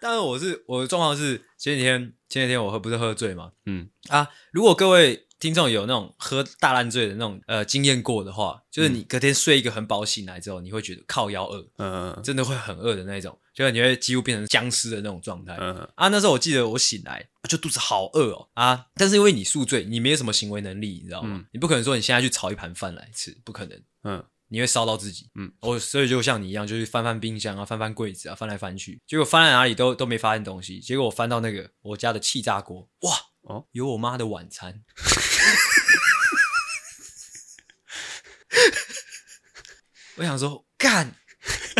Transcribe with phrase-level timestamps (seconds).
[0.00, 3.52] 但是我是我的状况是前几天前几天我喝不是喝醉嘛？
[3.66, 15.56] 嗯啊，如果各位听众有那种喝大烂醉的那种呃经验过的话，就是你隔天睡一个很饱醒来之后，你会觉得靠腰饿，嗯真的会很饿的那种，就是你会几乎变成僵尸的那种状态。
[15.60, 21.28] 嗯啊，那时候我记得我醒来就肚子好饿哦啊，但是因为你宿醉，你没有什么行为能力，你知道吗？
[21.32, 23.80] 嗯你不可能说你现在去炒一盘饭来吃，不可能。
[24.02, 34.82] 嗯你会烧到自己，嗯，我所以就像你一样，就是翻翻冰箱啊，翻翻柜子啊，翻来翻去，结果翻在哪里都都没发现东西，结果我翻到那个我家的气炸锅，哇，哦，有我妈的晚餐，
[40.16, 41.14] 我想说干，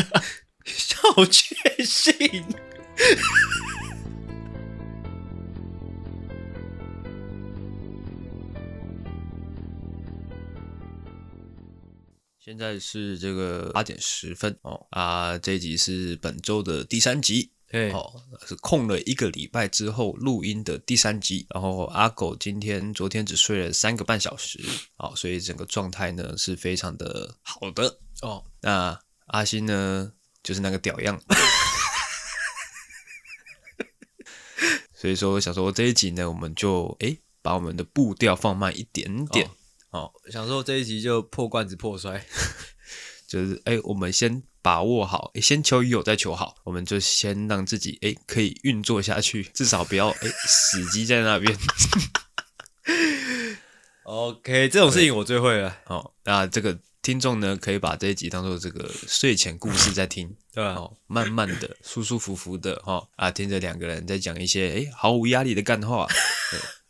[0.64, 2.44] 小确信。
[12.48, 18.10] 现在是这个八点十分哦啊，这一集是本周的第三集，对，哦，
[18.46, 21.46] 是空了一个礼拜之后录音的第三集。
[21.50, 24.58] 然后阿狗今天昨天只睡了三个半小时，
[24.96, 28.42] 哦，所以整个状态呢是非常的好的哦。
[28.62, 30.10] 那阿星呢，
[30.42, 31.20] 就是那个屌样，
[34.96, 39.46] 所以说我想说这一集呢，我们就诶把我们的步调放慢一点点。
[39.46, 39.50] 哦
[39.90, 42.24] 哦，想说这一集就破罐子破摔，
[43.26, 51.56] 就是哎，我们先把握好，哎，先求已有再求好，我们就先让自己哎可以运作下去，至少不要哎死机在那边。
[54.04, 55.76] OK，这种事情我最会了。
[55.86, 60.74] 哦，那这个听众呢，可以把这一集当做这个睡前故事在听， 对吧？
[60.74, 66.06] 哦，慢慢的、舒舒服服的哈、哦、啊，听着两个人在讲一些哎毫无压力的干话。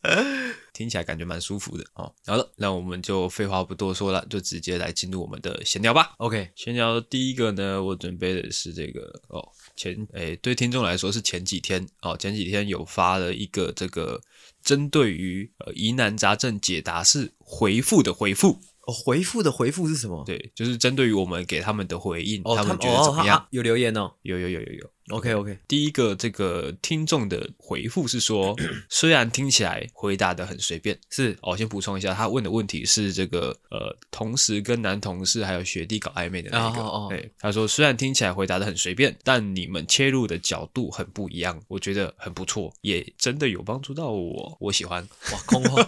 [0.73, 2.13] 听起来感觉蛮舒服的哦。
[2.27, 6.15] 好了，那我们就废话不多说了，就直接来进入我们的闲聊吧。
[6.19, 9.47] OK，闲聊第一个呢，我准备的是这个哦，
[9.77, 14.21] 前诶对听众来说是前几天哦，前几天有发了一个这个
[14.63, 18.59] 针对于呃疑难杂症解答式回复的回复。
[18.87, 20.25] 哦，回复的回复是什么？
[20.25, 23.39] 对，就是针对于我们给他们的回应，哦，他们觉得怎么样？
[23.39, 24.91] 哦、有留言哦，有有有有有。
[25.11, 28.55] OK OK，第一个这个听众的回复是说，
[28.89, 45.07] 虽然听起来回答的很随便，是哦，先补充一下，他问的问题是这个呃，同时跟男同事还有学弟搞暧昧的那个，哦哦对，他说虽然听起来回答的很随便，但你们切入的角度很不一样，我觉得很不错，也真的有帮助到我，我喜欢。
[45.33, 45.83] 哇，空话，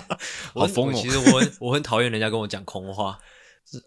[0.54, 1.00] 好疯哦！
[1.00, 3.18] 其实我很我很讨厌人家跟我讲空话。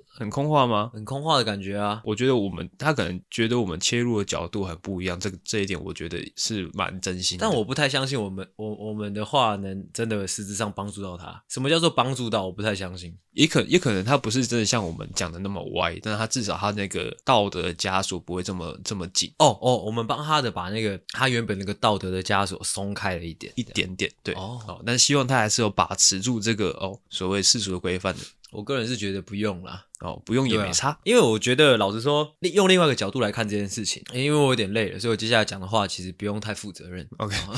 [0.08, 0.92] 很空话吗？
[0.94, 2.02] 很空话的感觉啊！
[2.04, 7.46] 我觉得我们他可能觉得我们切入的角度很不一样，这个这一点我觉得是蛮真心的。
[7.46, 11.42] 但我不太相信我们我我们的话能真的实质上帮助到他。
[11.48, 12.46] 什么叫做帮助到？
[12.46, 13.18] 我不太相信。
[13.32, 19.32] 也可也可能他不是真的像我们讲的那么歪，但是他至少他那个道德的枷锁不会这么这么紧。
[19.38, 28.20] 哦哦，我们帮他的把那个他原本那个道德的枷锁松开了一点一点点，对哦，哦，但希望他还是有把持住这个哦所谓世俗的规范的。
[28.52, 37.08] 我个人是觉得不用啦，哦，不用也没差，啊、因为我觉得老实说，用另外一个角度来看这件事情，因为我有点累了，所以我接下来讲的话其实不用太负责任。
[37.18, 37.54] OK，哦、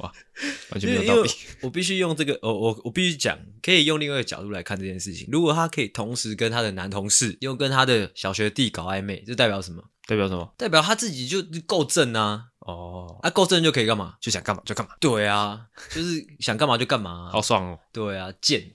[0.04, 0.12] 哇，
[0.70, 1.30] 完全没有道理。
[1.62, 5.26] 我必须用这个，我、我我必须讲，可以用另外一个角度来看这件事情。
[5.32, 9.82] 如果他可以同时跟他的男同事又跟他的小学弟搞暧昧，这代表什么？
[10.06, 10.54] 代表什么？
[10.56, 12.44] 代表他自己就够正啊！
[12.60, 14.14] 哦，啊，够正就可以干嘛？
[14.20, 14.94] 就想干嘛就干嘛。
[15.00, 17.78] 对啊，就是想干嘛就干嘛、啊，好爽哦！
[17.92, 18.74] 对啊，贱。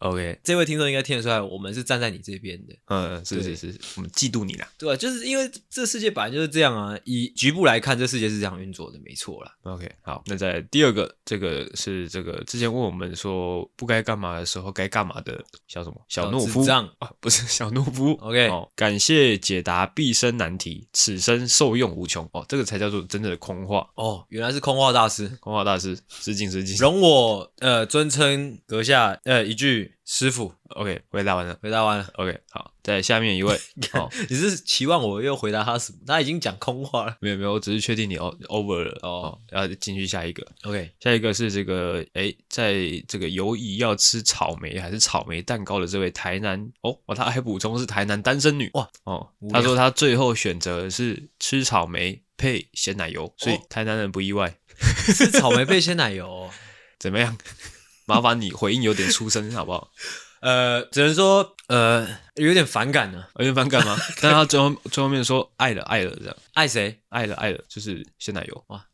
[0.00, 2.74] OK，这位听众应该听得出来，我们是站在你这边的。
[2.86, 4.68] 嗯，是是是，我们嫉妒你啦。
[4.78, 6.96] 对啊，就是因为这世界本来就是这样啊。
[7.04, 9.52] 以局部来看，这世界是这样运作的，没错啦。
[9.62, 16.64] OK，好，那在第二个，这个是这个之前问我们说不该干嘛的时候该干嘛的小什么小懦夫
[16.98, 18.12] 啊， 不是小懦夫。
[18.20, 22.28] OK，哦，感谢解答毕生难题，此生受用无穷。
[22.32, 23.88] 哦，这个才叫做真正的空话。
[23.94, 26.76] 哦，原来是空话大师，空话大师，失敬失敬。
[26.76, 29.85] 容我呃尊称阁下呃一句。
[30.04, 33.58] 师傅，OK，回答完了，回答完了，OK，好，在下面一位，
[33.94, 35.98] 哦，你是期望我又回答他什么？
[36.06, 38.98] 他已经讲空话了，没有没有，我只是确定你 over 了。
[39.02, 42.74] 哦，然后进去下一个，OK，下一个是这个，哎，在
[43.08, 54.58] 这个犹豫要吃草莓还是草莓蛋糕的这位台南，哦，哦，他还补充是台南单身女，哇，哦，他说他最后选择的是吃草莓配鲜奶油，所以台南人不意外，
[55.14, 56.50] 吃草莓配鲜奶油，哦，
[56.98, 57.36] 怎么样？
[58.06, 59.90] 麻烦你回应有点出声，好不好？
[60.40, 63.96] 呃，只能说呃有点反感呢，有点反感吗？
[64.22, 67.00] 但他最后最后面说爱了爱了这样，爱谁？
[67.08, 68.84] 爱了爱了，就是鲜奶油哇！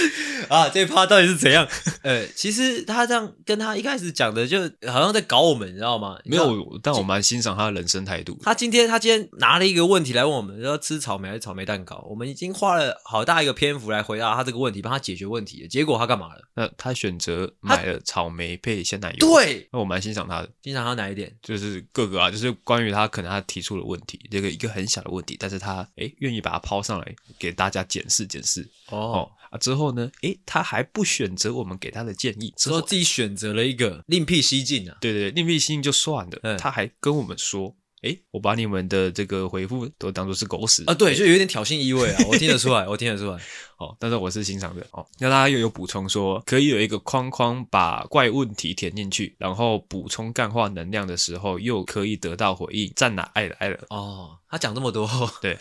[0.48, 1.66] 啊，这趴到底是怎样？
[2.02, 4.60] 呃，其实他这样跟他一开始讲的，就
[4.90, 6.18] 好像在搞我们，你知道吗？
[6.24, 8.38] 没有，但我蛮欣赏他的人生态度。
[8.42, 12.04] 他今天他今天拿了一个问题来问我们，要吃草莓还是草莓蛋糕？
[12.08, 15.68] 我们已经花了好大一个篇幅来回答他这个问题，帮他解决问题了。
[15.68, 16.42] 结果他干嘛了？
[16.54, 19.26] 那他选择买了草莓配鲜奶油。
[19.26, 20.48] 对，那我蛮欣赏他的。
[20.62, 21.32] 欣赏他哪一点？
[21.42, 28.68] 就是各个啊，就是关于他可能他提出了问题，这个一个很小的问题，但是他诶愿意把它抛上来给大家检视检视。
[28.90, 28.98] 哦。
[28.98, 30.10] 哦啊，之后呢？
[30.22, 34.96] 诶，他还不选择我们给他的建议，之后自己选择了一个另辟蹊径啊。
[35.00, 37.76] 对对对，另辟蹊径就算了，嗯，他还跟我们说。
[38.02, 40.92] 哎，我把你们的这个回复都当做是狗屎啊！
[40.92, 42.24] 对，就有点挑衅意味啊！
[42.28, 43.40] 我听得出来，我听得出来。
[43.82, 45.04] 哦，但是我是欣赏的哦。
[45.18, 52.92] 那大家又有补充说，可以有一个框框把怪问题填进去，然后补充干化能量的时候，又可以得到回应。
[52.96, 53.78] 赞了，爱了，爱了。
[53.90, 55.08] 哦，他讲这么多，
[55.40, 55.56] 对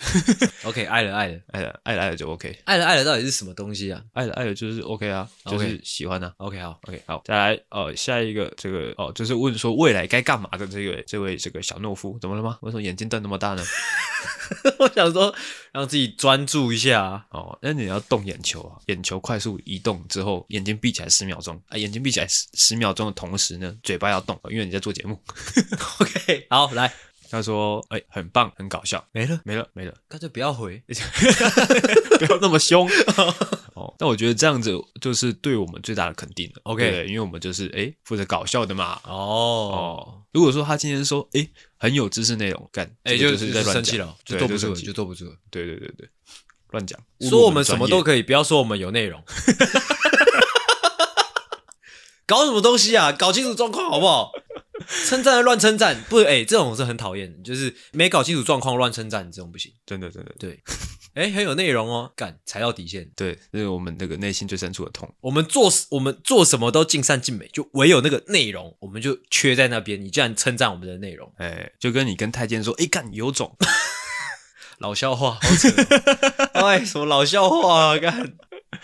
[0.64, 2.60] ，OK，爱了，爱了，爱了，爱了，爱了就 OK。
[2.66, 4.02] 爱了，爱了到底是什么东西啊？
[4.14, 6.34] 爱了，爱了就是 OK 啊，就是喜欢啊。
[6.38, 12.58] OK，好，OK，好，再来哦，下一个这个哦，就是问说未来该干嘛的这个这位这个小懦夫，怎么了吗？
[12.62, 13.12] 为什么眼睛？
[13.12, 13.64] 瞪那么大呢？
[14.80, 15.34] 我想说，
[15.72, 17.26] 让自己专注一下啊。
[17.32, 25.20] 哦，那你要动眼球啊，眼球快速移动之后，眼睛闭起来十秒钟啊，眼睛闭起来十十秒钟的同时呢，嘴巴要动，因为你在做节目。
[26.00, 26.94] OK，好，来。
[27.32, 29.94] 他说：“哎、欸，很棒，很搞笑。”没了，没了，没了。
[30.10, 30.84] 干脆不要回，
[32.20, 32.86] 不要那么凶。
[33.74, 36.60] 哦，但我觉得这样子就是对我们最大的肯定了。
[36.64, 39.00] OK，因为我们就是哎负责搞笑的嘛。
[39.06, 41.48] 哦哦，如果说他今天说哎
[41.82, 45.36] 很有知识内容，干哎、这个、就是在生气了，就坐不住了，就坐不住了。
[45.50, 46.08] 对对对对，
[46.70, 49.20] 乱讲，说我们什么都可以，不要说我们有内容。
[52.28, 53.12] 搞什么东西啊？
[53.12, 54.32] 搞清楚状况好不好？
[55.08, 60.62] 称赞乱称赞，不，哎、欸，这种是很讨厌的，就是没搞清楚状况乱称赞，这种不行，真的，真的，对，
[61.14, 65.14] 哎、欸，很有内容哦，干，踩到底线，对，这是我们那个内心最深处的痛。
[65.20, 70.02] 我们做我们做什么都尽善尽美，就唯有那个内容，我们就缺在那边。
[70.02, 73.58] 你竟然称赞我们的内容，哎、欸，就跟你跟太监说，哎、欸，干，有种，
[74.80, 75.70] 老笑话，好扯、
[76.54, 78.34] 哦， 哎，什么老笑话啊，干。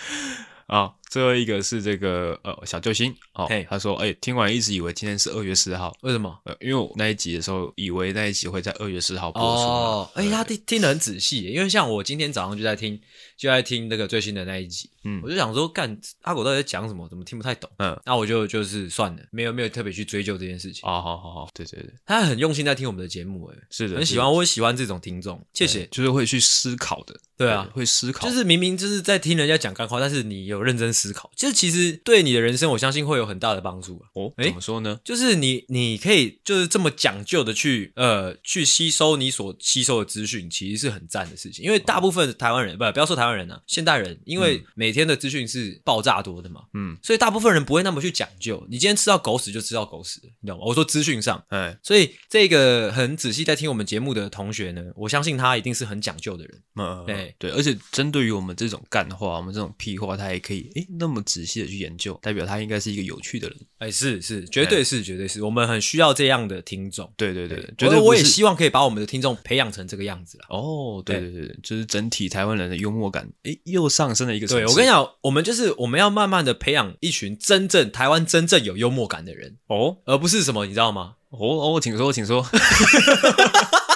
[0.68, 3.13] 啊，最后一个是这个呃小救星。
[3.33, 6.38] 哦他说哎，听完一直以为今天是二月四号，为什么？
[6.44, 13.00] 呃，因为我那一集的时候以为那一集会在二月四号播出哦，哎，他听听得很仔细，因为像我今天早上就在听，
[13.38, 14.89] 就在听那个最新的那一集。
[15.04, 17.07] 嗯，我就想说，干阿狗到底在讲什么？
[17.07, 17.69] 怎么听不太懂？
[17.77, 20.81] 嗯，那我就就是算了，没有没有特别去追究这件事情。
[20.88, 33.99] 哦，好好好，对对对，他很用心在听我们的节目，哎，是的，很喜欢，我也喜欢这种听众，谢谢，就是会去思考的，对啊，会思考，就是明明就是在听人家讲干话，但是你有认真思考，就是其实对你的人生，我相信会有很大的帮助。
[33.99, 34.99] 啊哦，怎么说呢？
[35.03, 41.63] 就是你你可以就是这么讲究的去呃去吸收你所吸收的资讯，其实是很赞的事情。
[41.63, 45.67] 因为大部分台湾人不不要说台湾人啊，现代人，因为每天的资讯是。
[45.83, 48.65] 爆炸多的嘛，嗯，所以大部分人不会那么去讲究。
[48.69, 50.63] 你今天吃到狗屎就吃到狗屎，你知道吗？
[50.65, 56.61] 我说资讯上，哎，所以这个很仔细在听我们节目的同学呢，我相信他一定是很讲究的人。
[56.75, 63.57] 嗯，对对，而且针对于我们这种干话，我们这种屁话，他也可以诶那么仔细的去研究，代表他应该是一个有趣的人。
[63.80, 67.12] 哎，是是，绝对是绝对是，我们很需要这样的听众。
[67.16, 70.45] 对对对，觉得我也希望可以把我们的听众培养成这个样子了。
[70.50, 74.48] 哦，对对对，就是整体台湾人的幽默感，哎又上升了一个。
[74.48, 81.16] 对，我跟你讲，我们就是我们要慢慢的培养一群真正台湾真正有幽默感的人哦，而不是什么你知道吗？
[81.30, 82.45] 哦哦，请说，请说。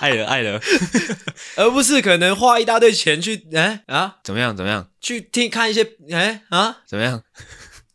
[0.00, 0.60] 爱 了爱了，
[1.56, 4.16] 而不是可能花一大堆钱去哎啊？
[4.24, 4.88] 怎么样怎么样？
[5.00, 6.78] 去听看一些哎啊？
[6.86, 7.22] 怎么样？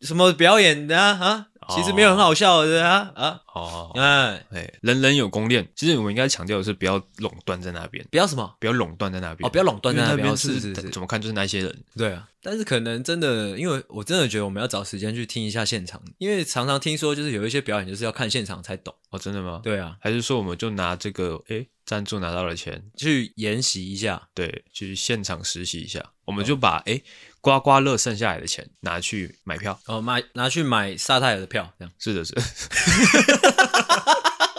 [0.01, 1.45] 什么表演的啊啊。
[1.70, 3.41] 其实没有很好笑的啊啊。
[3.53, 4.43] 哦，哎。
[4.51, 5.67] 哎，人人有功练。
[5.75, 9.48] 其实我们应该强调的是不要垄断在那边，不要什么，不要垄断在那边。
[9.48, 10.36] 哦，不要垄断在那边。
[10.38, 11.84] 是是是，怎么看就是那些人。
[11.96, 18.93] 对啊，但是可能真的，因为我真的觉得我们要找时间去听一下现场，因为常常听说就是有一些表演就是要看现场才懂。
[19.10, 19.62] 哦，真的吗？
[19.63, 22.84] 对啊，还是说我们就拿这个哎赞助拿到了钱？
[22.96, 27.01] 去研习一下，对，去现场实习一下，我们就把哎。
[27.43, 32.41] 刮刮乐剩下来的钱拿去买票哦，买拿去买沙泰尔的票，这样是的，是的。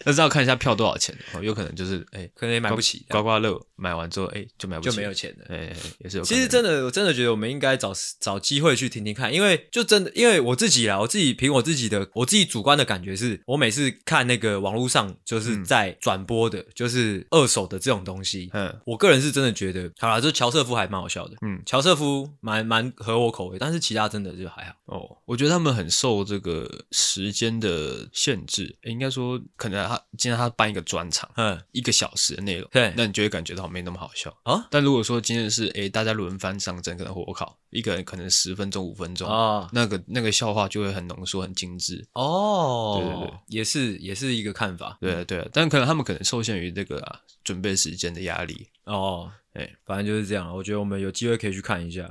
[0.04, 3.04] 但是要看一下票多少钱哦，有可能就是哎，可能也买不起。
[3.08, 5.46] 刮刮乐买完之后，哎，就买不起，就没有钱了。
[5.48, 6.22] 哎，也是有。
[6.24, 24.74] 其实真的，我真的觉得我们应该找找机会去听听看，因为就真的，因为我自己啦，我自己凭我自己的，我自己主观的感觉是，我每次看那个网络上就是在转播的，就是二手的这种东西，嗯，我个人是真的觉得，好啦，这乔瑟夫还蛮好笑的，嗯，乔瑟夫蛮蛮合我口味，但是其他真的就还好。
[24.86, 34.66] 哦，我觉得他们很受这个时间的限制，应该说可能他今天他办一个专场，嗯，一个小时的内容，对那你就会感觉到没那么好笑啊。
[34.70, 43.00] 但如果说今天是哎大家轮番上阵，可能火烤，一个人可能十分钟五分钟啊，那个那个笑话就会很浓缩很精致哦。
[43.00, 44.96] 对对对，也是也是一个看法。
[45.00, 49.30] 对啊对啊，但可能他们可能受限于这个啊准备时间的压力哦。
[49.54, 50.54] 哎，反正就是这样。
[50.54, 52.08] 我觉得我们有机会可以去看一下。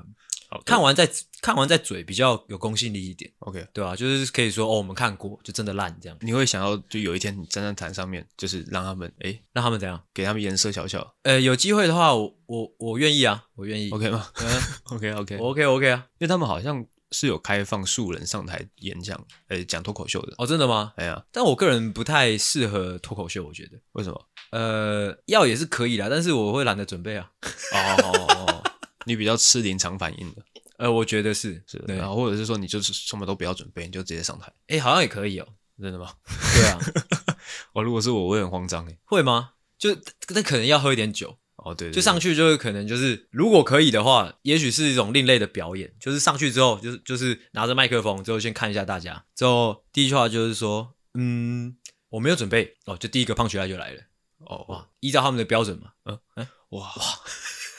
[0.49, 1.07] 好，看完再
[1.41, 3.95] 看完再嘴比较有公信力一点，OK，对吧、啊？
[3.95, 6.17] 就是可以说哦，我们看过，就真的烂这样。
[6.21, 10.01] 你会想要就有一天你站在台上面，就是让他们哎，让他们怎样？
[10.11, 11.15] 给他们颜色瞧瞧。
[11.21, 14.27] 呃，有机会的话，我我我愿意啊，我愿意，OK 吗？
[14.41, 14.61] 嗯，
[14.95, 20.33] OK OK OK OK 啊，因为他们好像是有开放素人上台演讲，呃，讲脱口秀的。
[20.39, 20.93] 哦，真的吗？
[20.97, 23.79] 哎呀，但我个人不太适合脱口秀，我觉得。
[23.91, 24.25] 为什么？
[24.51, 27.29] 呃，要也是可以啦，但是我会懒得准备啊。
[27.71, 28.63] 哦，
[29.09, 30.41] 你比较吃临场反应的。
[30.77, 34.49] 呃，我觉得是是，然后或者是说你就是什么都不要准备，你就直接上台。
[34.67, 35.47] 哎，好像也可以哦，
[35.81, 36.13] 真的吗？
[36.55, 36.79] 对啊，
[37.73, 38.97] 我如果是我，我会很慌张诶。
[39.03, 39.53] 会吗？
[39.77, 39.89] 就
[40.29, 51.75] 那可能要喝一点酒哦，对，就上去就是可能就是如果可以的话，也许是一种另类的表演，就是上去之后就是就是拿着麦克风之后先看一下大家，之后第一句话就是说，嗯，
[52.09, 54.01] 我没有准备哦，就第一个胖起来就来了。
[54.45, 57.03] 哦哇，依照他们的标准嘛，嗯嗯，哇哇，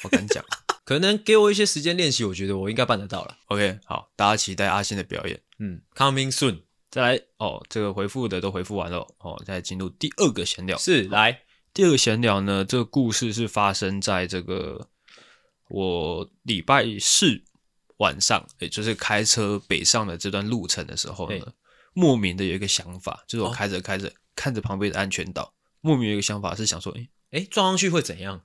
[0.02, 0.44] 我敢讲。
[0.90, 3.38] 可能给我一些时间练习，我觉得我应该办得到了。
[3.46, 5.40] OK，好，大家期待阿信的表演。
[5.60, 6.62] 嗯，Coming soon。
[6.90, 10.76] 再来哦，这个回复的都回复完了哦，再进入第二个闲聊。
[10.76, 11.42] 是，来
[11.72, 14.88] 第二个闲聊呢，这个故事是发生在这个
[15.68, 17.40] 我礼拜四
[17.98, 21.46] 晚上，也就是开车北上的这段路程的时候呢，
[21.92, 28.42] 莫名的有一个想法，就是我开着开着、哦、看着旁边的安全岛，莫名有一个想法是想说，哎哎，撞上去会怎样？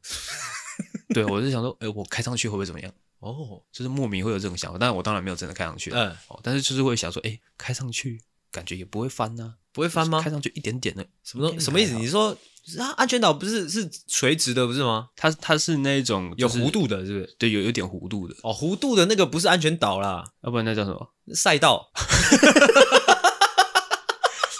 [1.13, 2.91] 对，我是想说，哎，我开上去会不会怎么样？
[3.19, 10.21] 哦，就是莫名会有这种想法，但是我当然没有真的开上去，嗯，哦，但是就是会想说，哎，开上去感觉也不会翻呐，不会翻吗？
[10.21, 11.93] 开上去一点点的，什么什么意思？
[11.95, 12.37] 你说
[12.79, 15.09] 啊，安全岛不是是垂直的不是吗？
[15.15, 17.35] 它它是那种有弧度的，是不是？
[17.37, 18.35] 对，有有点弧度的。
[18.43, 21.13] 哦，弧度的那个不是安全岛啦，要不然那叫什么？
[21.33, 21.91] 赛道。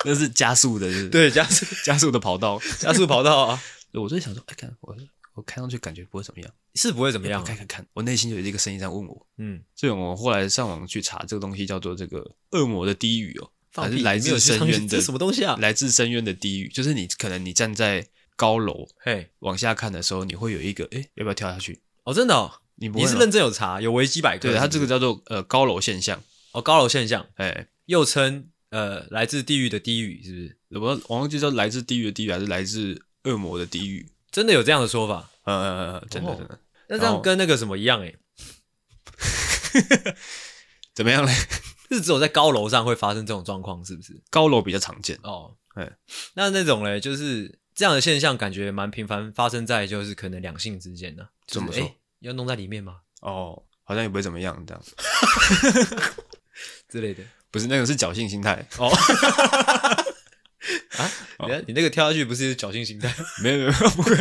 [0.07, 3.59] 那是加速的，是对，加速 加速的跑道，加速跑道啊！
[3.93, 4.95] 我就想说，哎，看我
[5.35, 7.43] 我看上去感觉不会怎么样，是不会怎么样？
[7.43, 15.55] 看看看，我内心就有一个声音在问我，嗯，所以我后来上网去查这个东西，叫做这个恶魔的低语哦，还是来自深渊的什么东西啊？
[15.59, 21.81] 来自深渊的低语，就是你可能你站在高楼，嘿，往下看的时候，你会有一个，哎，要不要跳下去？
[22.05, 26.23] 哦，真的，哦，你你是认真有查，有维基百科，对，它这个叫做呃高楼现象，
[26.53, 28.49] 哦，高楼现象，哎，又称。
[28.71, 30.83] 呃，来自地狱的低语是不是？
[30.83, 34.05] 我我忘记叫来自地狱的低语，还是来自恶魔的低语？
[34.35, 35.29] 真的有这样的说法？
[35.45, 36.59] 嗯嗯嗯，真的、哦、真的。
[36.89, 38.03] 那这样跟那个什么一样？
[38.05, 38.13] 哎，
[40.93, 41.31] 怎么样嘞？
[41.89, 44.21] 是只有在高楼上会发生这种状况，是不是？
[44.29, 45.55] 高楼比较常见哦。
[45.75, 45.89] 哎，
[46.33, 51.25] 那那种嘞，就是这样的现象，感觉蛮频繁发生在就是可能两性之间的。
[51.47, 51.95] 怎么说？
[52.19, 52.97] 要弄在里面吗？
[53.21, 54.83] 哦，好像也不会怎么样，这样
[56.91, 57.23] 之类的。
[57.51, 58.91] 不是那个是侥幸心态哦，
[60.97, 61.11] 啊，
[61.47, 63.13] 你你那个跳下去不是侥幸心态？
[63.43, 64.15] 没有没有不会，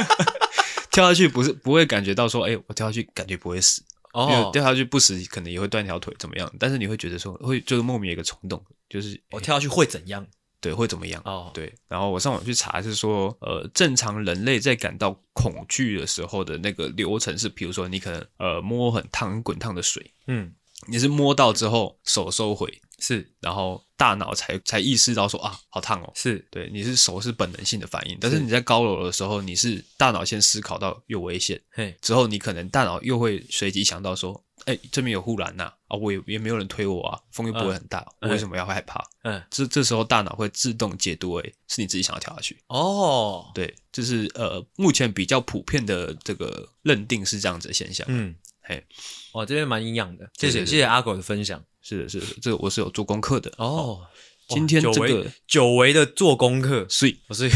[0.90, 6.52] 跳下去不是不会感觉到说，哎，我跳下去感觉不会死哦，因为掉下去不死可能也会断条腿怎么样？
[6.58, 10.26] 但是你会觉得说会就是莫名一个冲动，就是我跳下去会怎样？
[10.60, 11.22] 对，会怎么样？
[11.24, 11.72] 哦，对。
[11.88, 20.52] 然后我上网去查是说，呃，正常人类在感到恐惧的时候的那个流程是，比如说你可能呃摸很烫很滚烫的水，嗯。
[20.88, 39.04] 你是摸到之后手收回，是，然后大脑才才意识到说啊，好烫哦，是对，你是手是本能性的反应，但是你在高楼的时候，你是大脑先思考到有危险，嘿，之后你可能大脑又会随即想到说，哎，这边有护栏呐，啊，我也也没有人推我啊，风又不会很大，嗯、我为什么要害怕？
[39.22, 42.58] 嗯，这这时候大脑会自动解读为是你自己想要跳下去。
[42.68, 48.34] 哦，对，就是呃，目前比较普遍的这个认定是这样子的现象，嗯。
[48.62, 48.86] 嘿，
[49.32, 51.62] 哇，这边蛮营养的，谢谢谢谢阿狗的分享。
[51.82, 54.06] 是的，是的，这个我是有做功课的哦。
[54.48, 57.50] 今天这个久违的做功课，所以，所以，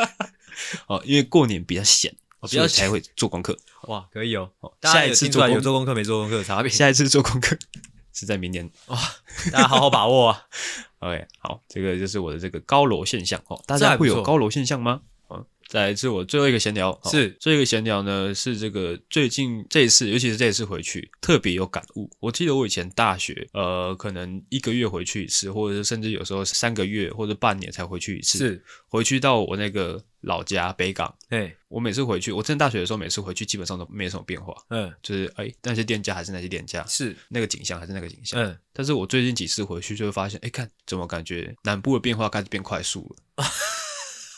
[0.88, 3.56] 哦，因为过年比较闲，我比较才会做功课。
[3.82, 4.50] 哇，可以哦。
[4.82, 6.70] 下一次做有做功课没做功课的差别。
[6.70, 7.56] 下一次做功课
[8.12, 8.70] 是在明年。
[8.86, 8.98] 哇，
[9.52, 10.42] 大家好好把握啊。
[11.00, 13.62] OK，好，这个就是我的这个高楼现象哦。
[13.66, 15.02] 大家会有高楼现象吗？
[15.68, 22.08] 再来是我最后一个闲聊，是最后一个闲聊呢，是这个最近这一次，尤其是这一次回去，特别有感悟。
[22.20, 28.38] 我记得我以前大学，呃，可能一个月回去一次，或者是甚至有时候三个月或者半年才回去一次。
[28.38, 38.56] 是回去到我那个老家北港，哎，我每次回去，我在大学的时候，每次回去基本上都没什么变化，嗯，就是哎，那些店家还是那些店家，是那个景象还是那个景象，嗯。
[38.72, 43.44] 但是我最近几次回去就会发现，哎，看怎么感觉南部的变化开始变快速了。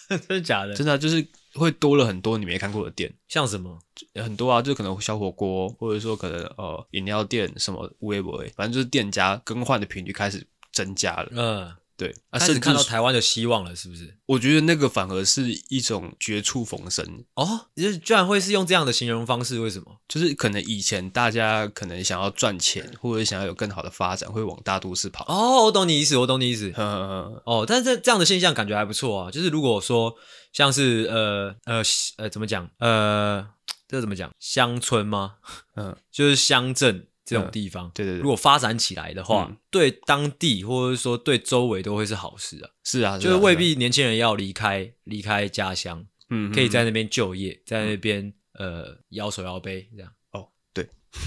[0.16, 0.74] 真的假的？
[0.74, 3.78] 真的、啊、就是会多了很多你没看过的店，像什么
[4.14, 11.28] 很多啊，就可能小火锅，或者说可能呃饮料店什么微博，反正就是店家更换的频率开始增加了。
[11.32, 11.74] 嗯。
[11.98, 14.16] 对，啊开始看到台湾的希望了，是不是？
[14.26, 20.00] 我觉得那个反而是一种绝处逢生哦，就是居然会是用这样的形容方式，为什么？
[20.06, 25.24] 就是可能以前大家可能想要赚钱，或者想要有更好的发展，会往大都市跑。
[25.26, 26.70] 哦，我懂你意思，我懂你意思。
[26.78, 29.30] 呵呵呵哦，但是这这样的现象感觉还不错啊。
[29.32, 30.14] 就是如果说
[30.52, 31.82] 像是呃呃
[32.18, 33.44] 呃怎么讲呃
[33.88, 35.34] 这怎么讲乡村吗？
[35.74, 37.07] 嗯，就是乡镇。
[37.28, 42.70] 这种地方，对对对，如果发展起来的话，对当地或者说对周围都会是好事啊。
[42.85, 50.11] 是啊，就是未必年轻人要离开离开家乡，嗯，可以在那边就业，在那边呃摇手摇杯这样。
[50.30, 50.88] 哦，对。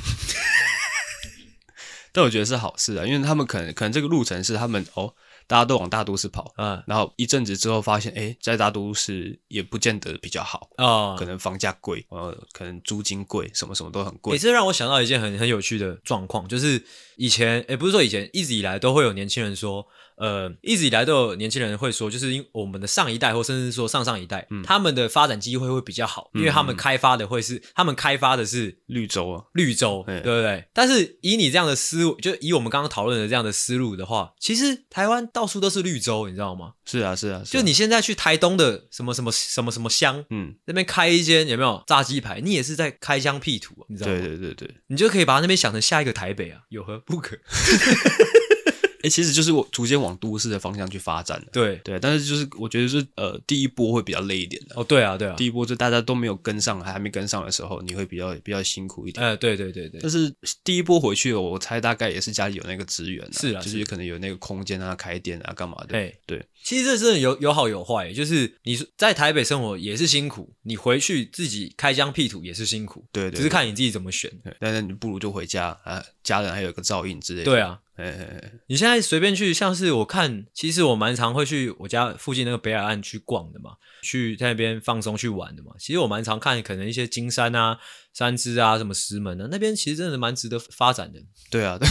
[2.12, 5.14] 但我觉得是好事啊，因为他们可能可能这个路程是他们哦。
[5.52, 14.32] 大家都往大都市跑，嗯，然后一阵子之后发现，哎，在大都市也不见得比较好啊，可能房价贵，呃，可能租金贵，什么什么都很贵。
[14.32, 16.82] 也，这让我想到一件很很有趣的状况，就是
[17.18, 19.86] 以前，哎，不是说以前，一直以来都会有年轻人说。
[20.18, 30.66] 呃，一直以来都有年轻人会说，就是因我们的上一代或甚至说上上一代，嗯，他们的发展机会会比较好，因为他们开发的会是，嗯、他们开发的是绿洲啊，绿洲，对不对？
[30.74, 36.74] 但是以你这样的思路，就以我们刚刚讨论的这样的思路的话，其实台湾到处都是绿洲，你知道吗？
[36.86, 42.40] 是啊，是啊，是啊，就你现在去台东的什么什么什么什么乡，嗯，那边开一间有没有炸鸡排？
[42.42, 44.20] 你也是在开疆辟土，你知道吗？
[44.20, 47.38] 对对对对，你就可以把那边想成下一个台北啊，有何不可？
[49.04, 51.48] 哎、欸，其实就是我逐渐往都市的方向去发展的。
[51.52, 54.76] 对对，但是就是我觉得是呃，第一波会比较累一点的。
[54.76, 59.26] 哦，对啊，对啊，第一波就大家都没有跟上，还还没跟上的时候，你会比较比较辛苦一点。
[59.26, 60.00] 呃，对对对对。
[60.02, 65.98] 但是第一波回去，我猜大概也是家里有那个资源，是啊，就是可能有那个空间啊，开店啊，干嘛的。
[65.98, 66.46] 哎对。
[66.64, 73.04] 其实这真的有有好有坏，就是你在台北生活也是辛苦，你回去自己开疆辟土也是辛苦。
[73.12, 73.38] 对对。
[73.38, 74.32] 只是看你自己怎么选。
[74.60, 77.46] 但是你不如就回家啊，家人还有一个照应之类的。
[77.46, 77.80] 对啊。
[78.02, 85.72] 哎哎哎你现在随便去，像是我看，其实我蛮常会去我家附近那个北海岸去逛的嘛，去在那边放松去玩的嘛。
[85.78, 87.78] 其实我蛮常看，可能一些金山啊、
[88.14, 91.20] 三芝啊、什么石门啊，那边其实真的蛮值得发展的。
[91.50, 91.88] 对啊，对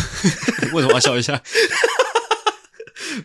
[0.73, 1.41] 为什么要笑一下？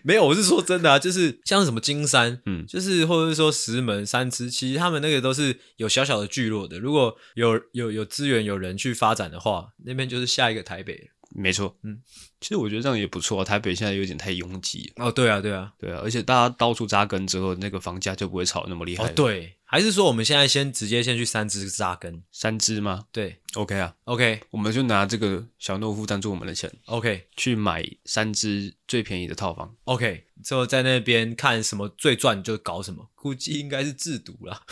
[0.03, 6.79] 没有，我是说真的啊，就是像什么金山，嗯，就是或者是说石门、三芝，其实他们那个都是有小小的聚落的。
[6.79, 11.12] 如果有有有资源、有人去发展的话，那边就是下一个台北。
[11.31, 12.01] 没错，嗯，
[12.39, 13.45] 其实我觉得这样也不错啊。
[13.45, 19.03] 台北现在有点太拥挤哦，对啊，对啊，对啊，而且大家到处扎根之后，那个房价就不会炒那么厉害。
[19.03, 22.23] 哦，对，还是说我们现在先直接先去三芝扎根？
[22.31, 23.05] 三芝吗？
[23.11, 34.61] 对，OK 啊，OK，我们就拿这个小懦夫赞助我们的钱，OK，去买三芝最便宜的套房，OK，之后在那边看什么最赚就搞什么，估计应该是制毒啦。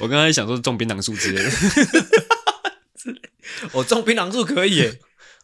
[0.00, 1.50] 我刚才想说种槟榔树之类的。
[3.72, 5.00] 我 种槟榔树可以耶，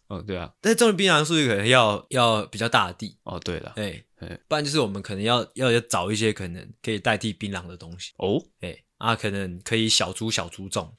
[0.09, 4.03] 哦，对啊，但是种槟榔树可能要要比较大的地哦，对了，哎，
[4.49, 10.95] 不然就是我们可能要要要找一些可能可以代替槟榔的东西哦，哎，啊，可能可以小株小株种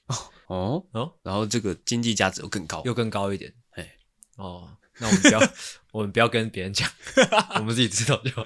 [0.48, 0.86] 哦。
[0.92, 3.96] 哦，然后这个经济价值又更高，又更高一点，哎，
[4.38, 5.40] 哦，那我们不要
[5.94, 6.90] 我们不要跟别人讲，
[7.56, 8.46] 我们自己知道就好。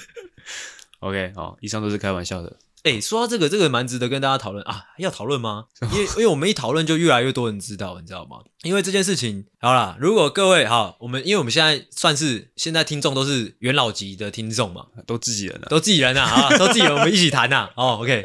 [1.00, 2.56] OK，好，以上都是开玩笑的。
[2.84, 4.84] 哎、欸，说到这个，这个蛮值得跟大家讨论啊。
[4.98, 5.66] 要讨论吗？
[5.92, 8.38] 因为因为我们一讨论，就越来越多人知道，你知道吗？
[8.62, 17.68] 因为这件事情，好啦，如果各位好，我们因为我们现在算是现在听众都是元老级的听众嘛，都自己人啊，都自己人啊，啊，都自己人，我们一起谈呐。
[17.76, 18.24] 哦，OK，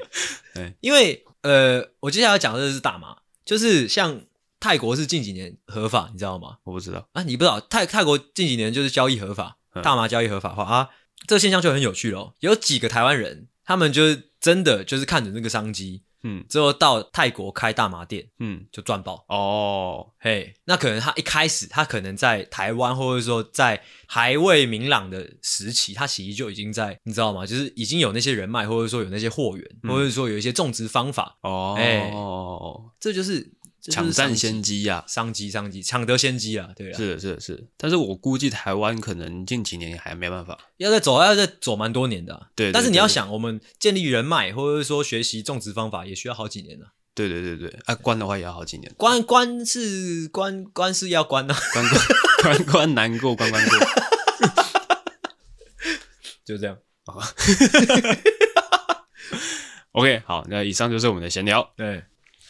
[0.53, 4.21] 对， 因为呃，我接下来要讲的是大麻，就是像
[4.59, 6.57] 泰国是近几年合法，你知道吗？
[6.63, 10.89] 我不知道啊，你不知道泰泰国近几年就是交易合法，大麻交易合法化啊，
[11.27, 12.35] 这个现象就很有趣咯。
[12.39, 14.29] 有几个台湾人，他们就是。
[14.43, 20.11] 真的就是看准那个商机，嗯，之后到泰国开大麻店，嗯，就赚爆哦。
[20.19, 27.45] 嘿，那可能他一开始他可能在台湾，或者说在还未明朗的时期，他其实就已经在，你知道吗？
[27.45, 31.37] 就是已经有那些人脉，或者说有那些货源，嗯、或者说有一些种植方法。
[31.43, 32.11] 哦，哎，
[32.99, 33.49] 这就是
[33.91, 37.63] 抢占先机呀，商机商机，抢得先机啊，对啊，是的，是的，是的。
[37.75, 42.47] 但是我估计台湾可能近几年还没办法，要再走，要再走蛮多年的、啊。
[42.55, 46.91] 对，对，对，对，但是你要想，我们建立人脉，或者是说学习种植方法，也需要好几年呢、啊。
[47.13, 48.89] 对对对对，啊，关的话也要好几年。
[48.97, 51.99] 关关是关关是要关的、啊，关关
[52.41, 53.79] 关关难过关关过，
[56.45, 57.15] 就这样啊。
[59.91, 61.73] OK，好，那以上就是我们的闲聊。
[61.75, 62.03] 对。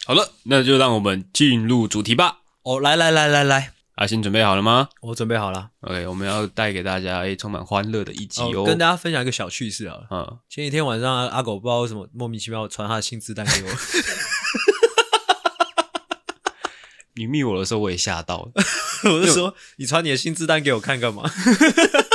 [0.05, 2.39] 好了，那就让我们进入主题吧。
[2.63, 4.89] 哦，来来来来来，阿星准备好了吗？
[5.01, 5.69] 我准备好了。
[5.81, 8.63] OK，我们要带给大家诶充满欢乐的一集哦。
[8.65, 9.99] 跟大家分享一个小趣事啊。
[10.11, 13.69] 嗯，前几天晚上阿狗不知道为什么莫名其妙传他的薪资单给我。
[17.15, 18.51] 你密我的时候我也吓到了，
[19.05, 21.23] 我就说你传你的薪资单给我看干嘛？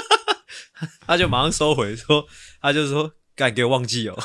[1.07, 2.27] 他就马上收回说，
[2.61, 4.19] 他就说干给我忘记哦。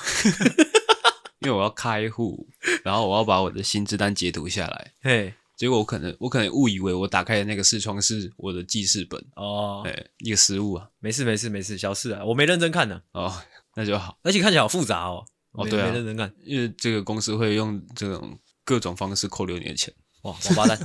[1.44, 2.48] 因为我要开户，
[2.84, 4.92] 然后我要把我的薪资单截图下来。
[5.04, 13.02] 嘿，结果我可能我可能误以为我打开的那个视窗是我的记事本哦，哎，一个失误啊，没事没事没事，小事啊，我没认真看呢。
[13.12, 13.34] 哦，
[13.76, 15.26] 那就好，而且看起来好复杂哦。
[15.52, 19.94] 哦，对啊，没认真看，因为这个公司会用这种各种方式扣留你的钱。
[20.24, 20.80] 哇，王八蛋。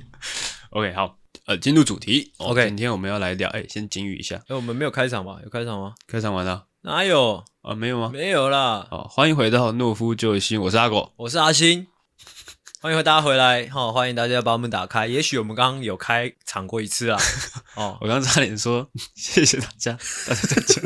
[0.70, 2.32] OK，好，呃，进入主题。
[2.36, 4.36] OK，今天我们要来聊，哎，先警语一下。
[4.48, 5.40] 哎，我们没有开场吧？
[5.42, 5.94] 有开场吗？
[6.06, 6.66] 开场完了。
[6.86, 7.74] 哪有啊？
[7.74, 8.10] 没有吗？
[8.12, 8.86] 没有啦。
[8.88, 11.88] 好，欢迎回到懦夫救星，我是阿狗，我是阿星，
[12.80, 13.68] 欢迎大家回来。
[13.68, 15.08] 好，欢迎大家把我们打开。
[15.08, 17.20] 也许我们刚刚有开场过一次啊。
[17.74, 20.80] 哦， 我刚差点说谢谢大家，大家再见。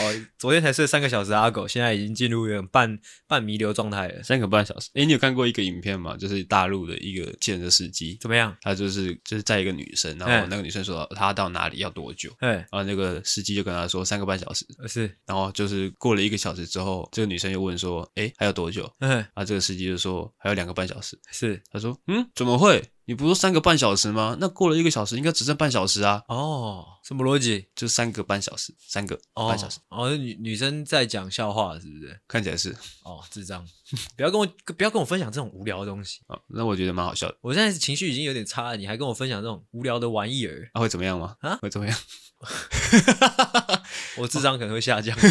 [0.00, 4.22] 哦，昨天才睡三个小时，阿狗现在已经进入一个半半弥留状态了。
[4.22, 6.16] 三个半小时，诶，你有看过一个影片吗？
[6.16, 8.56] 就是大陆的一个计程车司机，怎么样？
[8.62, 18.90] 他就是就是载一个女生，然后那个女生说她到哪里要多久，哎，然后那个司机就跟他说三个半小时，是，然后就是过了一个小时之后，这个女生又问说，诶，还有多久？
[19.00, 22.82] 嗯，啊，这个司机就说还有两个半小时，是，他说，嗯，怎么会？
[23.12, 24.34] 你不说三个半小时吗？
[24.40, 26.22] 那过了一个小时，应该只剩半小时啊！
[26.28, 27.66] 哦，什么逻辑？
[27.76, 29.78] 就三个半小时，三个半小时。
[29.90, 32.18] 哦，哦女女生在讲笑话是不是？
[32.26, 32.74] 看起来是。
[33.04, 33.62] 哦，智障！
[34.16, 37.36] 不要跟我不要跟我分享这种无聊的东西哦，那我觉得蛮好笑的。
[37.42, 40.70] 我现在情绪已经有点差了，你还跟我分享这种无聊的玩意儿？
[40.72, 41.36] 那、啊、会怎么样吗？
[41.42, 41.94] 啊，会怎么样？
[44.16, 45.14] 我智商可能会下降，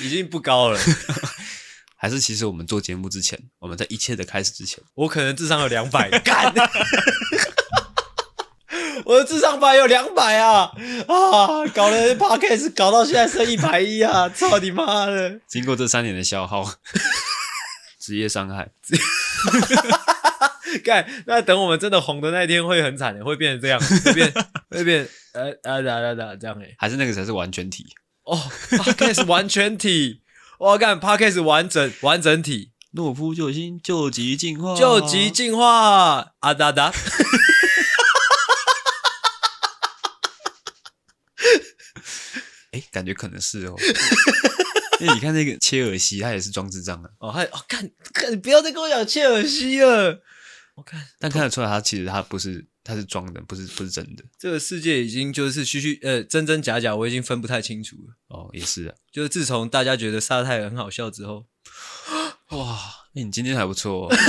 [0.00, 0.80] 已经不高了。
[2.02, 6.50] 还是其实我们做节目之前，我们在一切的开始之前，我可能智商有两百， 干，
[9.04, 10.72] 我的智商版有两百啊
[11.08, 11.66] 啊！
[11.74, 14.30] 搞了 Podcast 搞到现在剩一百一啊！
[14.30, 15.40] 操你妈的！
[15.46, 16.64] 经过这三年的消耗，
[18.00, 18.70] 职业伤害，
[20.82, 24.32] 干，那等我们真的红的那一天会很惨的，会变成这样，会变
[24.70, 27.86] 会变呃呃哒哒哒这样诶，还是那个才是完全体
[28.24, 28.38] 哦
[28.70, 30.22] ，Podcast 完全体。
[30.60, 36.34] 我要干 Podcast 完整完整体，懦夫救星救急进化，救急进化。
[36.40, 36.92] 啊哒哒，
[42.72, 43.74] 哎， 感觉可能是哦，
[45.00, 50.20] 因为你看那个切尔西，他也是装智障的哦，他哦，看看，你不要再跟我讲切尔西了，
[50.74, 54.24] 我看，但看得出来，他其实他不是，他是装的，不是不是真的。
[54.36, 58.14] 这个世界已经就是虚虚呃真真假假，我已经分不太清楚了。
[58.26, 61.46] 哦，也是啊，就是自从大家觉得沙泰尔很好笑之后，
[62.50, 62.78] 哇，
[63.12, 64.14] 那你今天还不错哦。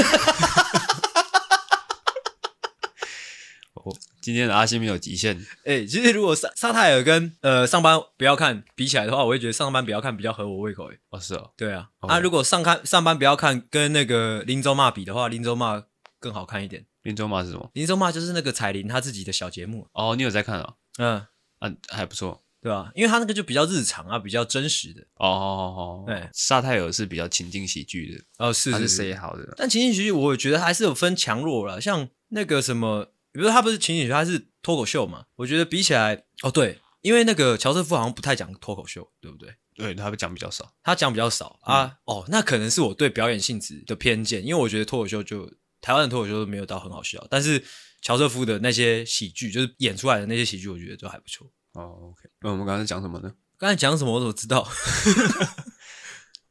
[3.74, 5.36] 哦，今天的阿星没有极限。
[5.66, 10.92] 哎、欸，其实如果沙沙泰尔跟呃上班不要看比起来的话，我会觉得上班不要看比较合我胃口。
[10.92, 11.90] 哎，哦是哦，对啊。
[12.02, 15.84] 哦、啊，如果上看上班不要看跟那个林州骂比的话，林州骂
[16.20, 16.86] 更好看一点。
[17.04, 17.70] 林州骂是什么？
[17.74, 19.88] 林州骂就是那个彩铃他自己的小节目。
[19.94, 20.76] 哦，你有在看啊？
[21.00, 21.26] 嗯，
[21.60, 22.92] 啊，还不错，对吧？
[22.94, 25.02] 因为他那个就比较日常啊，比较真实的。
[25.16, 28.24] 哦哦哦，对，沙泰尔是比较情景喜剧的。
[28.38, 29.54] 哦，是是是，好的。
[29.58, 31.82] 但情景喜剧，我觉得还是有分强弱了。
[31.82, 35.26] 像那个什么，比如说他不是情景喜剧，他是脱口秀嘛。
[35.38, 39.56] 我觉得比起来，哦对，因为那个乔瑟夫好像不太讲脱口秀，对不对？
[39.74, 41.86] 对，他讲比较少，他讲比较少啊。
[41.86, 45.52] 嗯、哦，那可能是我对表演性质的偏见，因为我觉得脱口秀就。
[45.82, 47.64] 台湾的脱口秀都没有到很好笑，但是
[48.02, 51.48] 乔瑟夫的那些喜剧，就是演出来的那些喜剧，我觉得都还不错。
[51.74, 53.32] 哦，OK，那我们刚才讲什么呢？
[53.58, 54.68] 刚才讲什么我怎么知道？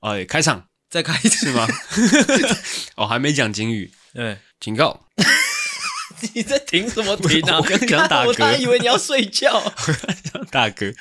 [0.00, 1.66] 哎， 开场再开一次吗？
[2.96, 3.92] 哦，还没讲金语。
[4.12, 5.06] 对，警告！
[6.34, 7.58] 你在停什么停啊？
[7.58, 9.72] 我刚刚打嗝，我还以为你要睡觉。
[10.50, 10.92] 大哥，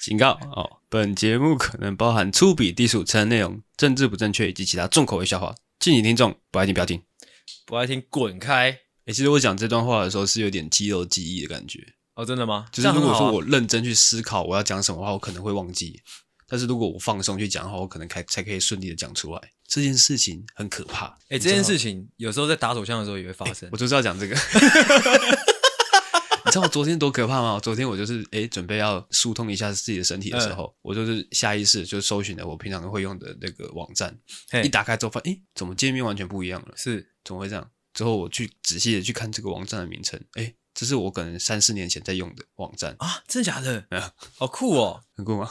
[0.00, 0.78] 警告哦！
[0.88, 7.02] 本节目可能包含粗鄙、低俗、成人内容、政治不正确以及其他重口味笑话，敬请听众不爱听不要听。
[7.66, 8.70] 不爱听，滚开！
[8.70, 11.94] 哎、欸，其实我讲这段话的时候是有点肌肉记忆的感觉。
[12.14, 12.66] 哦，真的吗？
[12.72, 16.00] 就是如果说我认真去思考我要讲什么话，我可能会忘记。
[16.46, 19.40] 但是如果我放松去讲的话，我可能才才可以顺利的讲出来。
[19.68, 21.06] 这件事情很可怕。
[21.28, 23.68] 哎、欸，这件事情有时候在打手枪的时候也会发生。
[23.68, 24.36] 欸、我就是要讲这个。
[26.44, 27.60] 你知道我昨天多可怕吗？
[27.62, 34.18] 昨天我就是哎、欸，准备要疏通一下自己的身体的时候，嗯、我就是下意识就搜寻了我平常会用的那个网站。
[34.64, 36.74] 一打开之后发现，哎、欸，怎么界面完全不一样了？
[36.76, 37.70] 是，怎么会这样？
[37.92, 43.84] 之后我去仔细的去看这个网站的名称，哎、欸，这是我可能三四年前在用的网站啊，真的假的？
[43.90, 45.50] 啊，好酷哦， 很酷吗？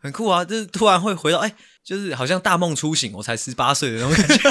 [0.00, 4.50] 很酷啊，就是突然会回到哎、欸，就是好像大梦初醒，我才十八岁的那种感觉。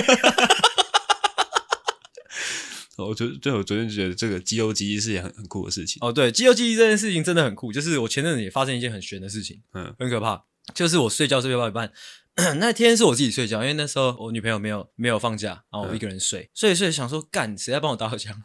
[2.97, 5.99] 我觉得，对，我昨天觉得这个肌肉记忆是件很很酷的事情。
[6.01, 7.71] 哦，对，肌肉记忆这件事情真的很酷。
[7.71, 10.43] 就是我前阵子也发生一件很悬的事情，嗯，很可怕。
[10.73, 11.93] 就是我睡觉睡到一半，
[12.59, 18.33] 那天是我自己睡觉，因为那时候我女朋友没有没有放假，然后我一个人睡，嗯、睡一睡想说，干，谁在帮我打手枪？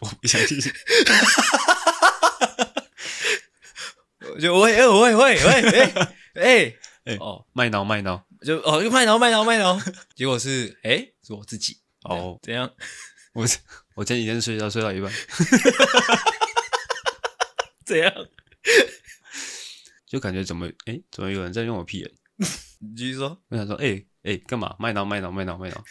[0.00, 0.58] 我不相信。
[4.34, 5.80] 我 就喂喂喂喂喂
[6.34, 8.24] 哎哎哦，麦脑麦脑。
[8.44, 9.78] 就哦，就麦脑麦脑麦脑，
[10.16, 12.70] 结果是哎、欸，是我自己哦，怎样？
[13.34, 13.46] 我
[13.96, 15.12] 我前几天睡觉睡到一半，
[17.84, 18.12] 怎样？
[20.14, 22.08] 就感觉怎么哎、欸，怎么有人在用我屁眼？
[22.78, 23.36] 你继续说。
[23.48, 24.76] 我想说，哎、欸、哎，干、欸、嘛？
[24.78, 25.82] 卖脑卖脑卖脑卖脑。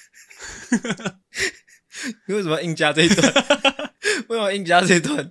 [2.26, 3.34] 你为什么要硬加这一段？
[4.30, 5.30] 为什么要硬加这一段？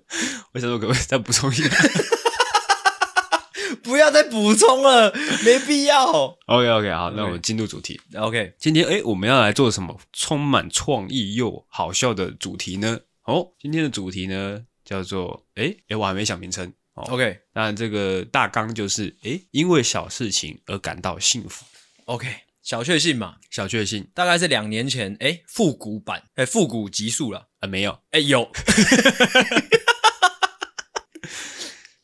[0.52, 1.70] 我想说，可不可以再补充一下？
[3.82, 5.10] 不要再补充了，
[5.42, 6.04] 没必要。
[6.46, 7.14] OK OK，好，Okay.
[7.16, 7.98] 那我们进入主题。
[8.14, 13.00] OK，今天诶，我们要来做什么充满创意又好笑的主题呢？
[13.24, 16.74] 哦，今天的主题呢叫做诶诶，我还没想名称。
[16.94, 21.64] 哦、OK，那这个大纲就是诶，因为小事情而感到幸福。
[22.04, 22.28] OK，
[22.62, 27.66] 小确幸嘛，小确幸，大概是两年前诶，复古版诶，复古集数了啊？
[27.66, 27.98] 没有？
[28.10, 28.50] 诶，有。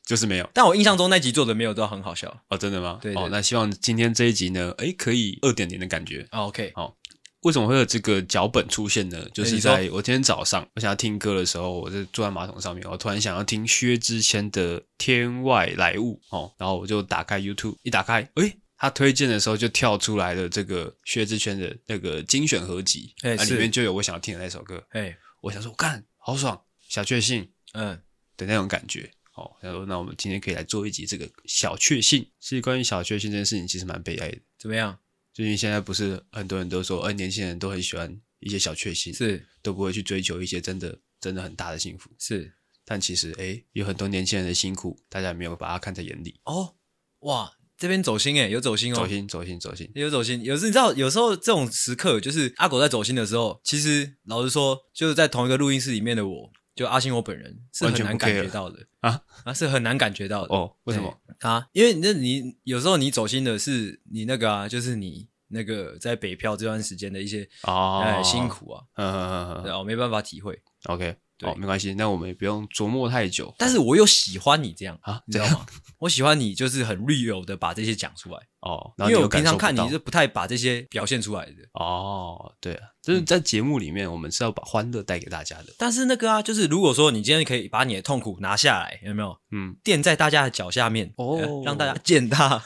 [0.06, 2.98] 就是没有，但我印象中那集做的没有都很好笑哦，真的吗？
[3.02, 6.26] 对，对，对，哦，那希望今天这一集呢，诶，可以二点零的感觉。
[6.32, 6.96] 哦、OK，好、哦，
[7.42, 9.28] 为什么会有这个脚本出现呢？
[9.32, 28.00] 就是在我今天早上，我想要听歌的时候，我就坐在马桶上面，我突然想要听薛之谦的《天外来物》哦，然后我就打开 YouTube，一打开，诶，他推荐的时候就跳出来了这个薛之谦的那个精选合集，哎，里面就有我想要听的那首歌，哎，我想说，干，好爽，小确幸，嗯
[28.36, 29.10] 的那种感觉。
[29.34, 32.28] 哦，然后那我们今天可以来做一集这个小确幸。
[32.40, 34.38] 其实关于小确幸这件事情，其实蛮悲哀的。
[34.58, 34.98] 怎么样？
[35.38, 42.10] 最近现在不是很多人都说，呃，年轻人都很喜欢一些小确幸，是都不会去追求一些真的真的很大的幸福。
[42.18, 46.40] 是，但其实哎，有很多年轻人的辛苦，大家没有把它看在眼里。
[46.42, 46.74] 哦，
[47.20, 50.42] 哇，这边走心哎，有走心哦，走心走心走心，有走心。
[50.42, 56.52] 有时你知道，有时候这种时刻，就是阿狗在走心的时候，其实老实说，就是在同一个录音室里面的我。
[56.78, 60.76] 就阿星，我本人是很难感觉到的啊啊，是很难感觉到的哦。
[60.84, 61.66] 为什么啊？
[61.72, 70.62] 因为那你有时候你走心的是你那个啊，就是你那个在北漂这段时间的一些啊辛苦啊，嗯嗯嗯嗯，我没办法体会。
[70.84, 71.16] OK。
[71.42, 73.54] 哦，没关系，那我们也不用琢磨太久。
[73.58, 75.64] 但是我又喜欢你这样啊，你知道吗？
[75.98, 82.52] 我喜欢你就是很 real 的把这些讲出来哦，因为我平常看你是不太把这些表现出来的哦。
[82.60, 85.74] 对啊，就是在节目里面，我们是要把欢乐带给大家的。
[85.78, 89.36] 但是那个啊，就是如果说你今天可以把你的痛苦拿下来，有没有？
[89.50, 92.62] 嗯，垫在大家的脚下面哦，让大家践踏，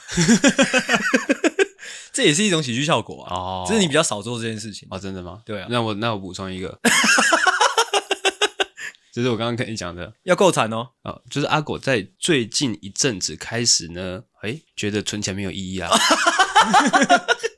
[2.13, 3.35] 这也是一种喜剧效果啊。
[3.35, 5.43] 哦，只是你比较少做这件事情哦，真的吗？
[5.47, 6.79] 对啊，那我那我补充一个。
[9.13, 10.89] 就是我刚刚跟你讲的，要够惨哦。
[11.03, 15.91] 啊，就是阿狗在最近一阵子开始呢，哎，觉得存钱没有意义啊。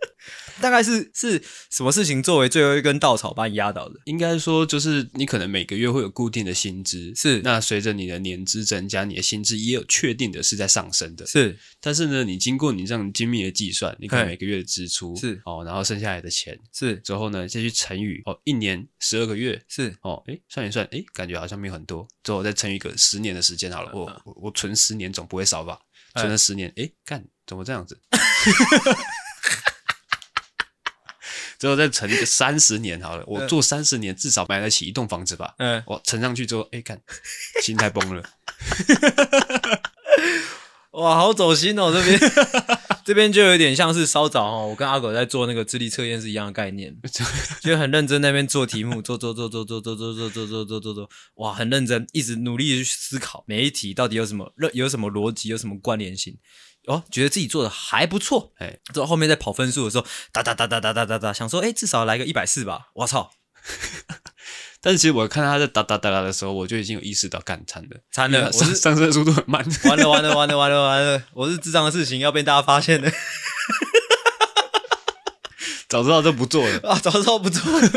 [0.60, 4.00] 大概是是什么事情作为最后一根稻草把你压倒的？
[4.04, 7.40] 应该说就是你可能每个月会有固定的薪资，是。
[7.42, 11.58] 那随着你的年资增加，你的薪资也有确定的是在上升的，是。
[11.80, 25.78] 但是呢，你经过你这样精密的计算，你可能每个月的支出是哦，然后剩下来的钱是之后呢，再去乘以哦一年十二个月是哦，哎算一算，哎感觉好像没有很多，之后再乘以个十年的时间好了，我我我存十年总不会少吧？
[26.14, 27.98] 存了十年，哎干怎么这样子？
[31.64, 35.54] 之后再乘一个三十年好了，我做三十年至少买得起一栋房子吧？
[35.56, 37.00] 嗯，我乘上去之后，哎，看
[37.62, 38.22] 心态崩了，
[40.92, 41.90] 哇，好走心哦！
[41.90, 42.20] 这边
[43.02, 46.94] 这边就有点像是稍早哦，我跟阿狗在做那个智力测验是一样的概念，
[47.64, 56.36] 就很认真那边做题目，做做做做做做做做做做做做做，哇，很认真，一直努力去思考每一题到底有什么有什么逻辑，有什么关联性。
[56.86, 63.30] 哦，觉得自己做的还不错，哎，之后后面在跑分数的时候，哒哒哒哒哒哒哒哒，想说，哎，至少来个一百四吧，我操，
[64.82, 73.10] 但是其实我看他在哒哒哒哒的时候，我就已经有意识到干惨了，惨了，上上升速度很慢，完了完了完了完了完了，我是智障的事情要被大家发现的。
[75.88, 76.98] 早知道就不做了 啊！
[76.98, 77.88] 早知道不做了。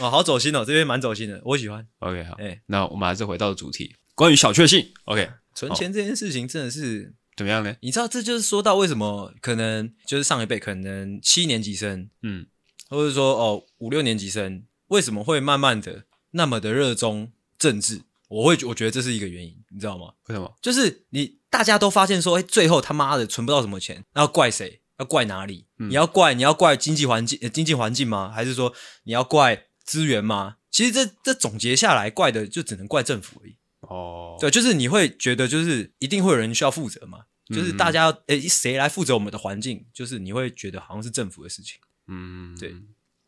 [0.00, 1.86] 哦，好走心哦，这边蛮走心的，我喜欢。
[2.00, 4.92] OK，好，哎、欸，那我们还是回到主题，关于小确幸。
[5.04, 7.76] OK，存钱这件事情真的是怎么样呢？
[7.80, 12.44] 你知道，这就是说到为什么可能就是上一辈可能七年级生，嗯，
[12.90, 18.02] 或者说哦五六年级生，为什么会慢慢的那么的热衷政治？
[18.28, 20.12] 我会我觉得这是一个原因，你知道吗？
[20.26, 20.52] 为什么？
[20.60, 24.82] 就是你大家都发现说，哎，最后他妈的存不到什么钱，那要怪谁？
[24.98, 25.68] 要怪哪里？
[25.78, 28.32] 嗯、你要怪你要怪经济环境、呃、经济环境吗？
[28.34, 28.74] 还是说
[29.04, 30.56] 你要怪资源吗？
[30.72, 33.57] 其实这这总结下来，怪的就只能怪政府而已。
[33.88, 37.24] 哦，对，就是你会觉得就是一定会有人需要负责嘛？
[37.50, 39.86] 嗯、就是大家诶，谁来负责我们的环境？
[39.92, 41.80] 就是你会觉得好像是政府的事情。
[42.06, 42.74] 嗯，对。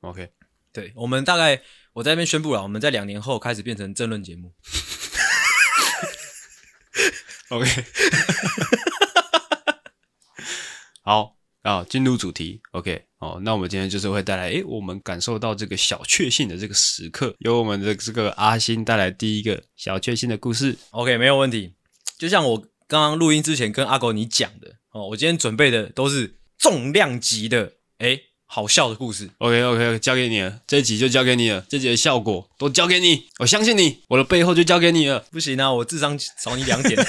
[0.01, 0.31] OK，
[0.73, 1.63] 对，我们大概
[1.95, 4.55] 我在那边宣布了，我们在两年后开始变成政论节目。
[7.51, 7.67] OK，
[11.03, 11.40] 好。
[11.63, 21.75] 啊，进入主题，OK，哦，那我们今天就是会带来，诶，我们感受到这个小确幸的这个时刻，由我们的这个阿星带来第一个小确幸的故事，OK，没有问题。
[22.19, 35.21] 就像我刚刚录音之前跟阿狗你讲的，哦，我今天准备的都是重量级的，诶，好笑的故事，OK，OK，交给你了，这一集就交给你了，这集的效果都交给你，我相信你，我的背后就交给你了。
[35.31, 36.99] 不行啊，我智商少你两点。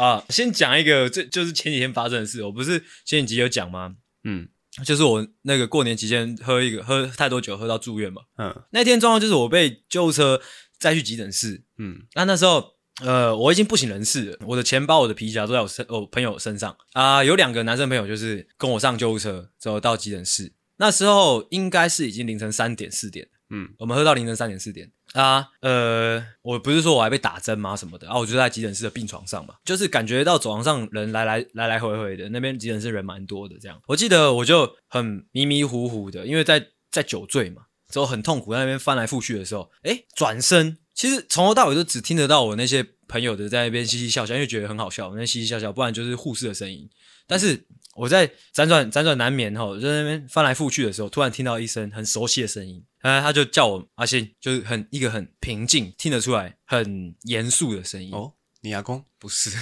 [0.00, 2.42] 啊，先讲一个，这就是前几天发生的事。
[2.42, 3.96] 我不是前几集有讲吗？
[4.24, 4.48] 嗯，
[4.84, 8.22] 就是我那个过年期间喝一个喝太多酒，喝到住院嘛。
[8.38, 10.40] 嗯，那天状况就是我被救护车
[10.78, 11.62] 载去急诊室。
[11.76, 17.24] 嗯，那那时候呃我已经不省人事了，我的钱包、我的皮夹都在我身我朋友身上啊、呃。
[17.24, 20.52] 有两个男生朋友就是跟我上救护车，之后到急诊室。
[20.76, 23.28] 那时候应该是已经凌晨三点四点。
[23.50, 33.80] 嗯，我们喝到凌晨三点四点啊，呃，我不是说我还被打针吗什么的啊，我就在急诊室的病床上嘛，就是感觉到走廊上人来来来来回回的，那边急诊室人蛮多的这样。
[33.86, 46.88] 我记得我就很迷迷糊糊的，因为在在酒醉嘛，之后很痛苦，在那边翻来覆去的时候，诶，转身，其实从头到尾都只听得到我那些朋友的在那边嘻嘻笑笑，因为觉得很好笑，那嘻嘻笑笑，不然就是护士的声音，
[47.26, 47.66] 但是。
[47.96, 58.12] 我在辗转辗转难眠哈，在那边翻来覆去的时候，突然听到一声很熟悉的声音，啊，他就叫我阿信，就是很一个很平静，听得出来很严肃的声音。
[58.12, 59.50] 哦，你阿公不是？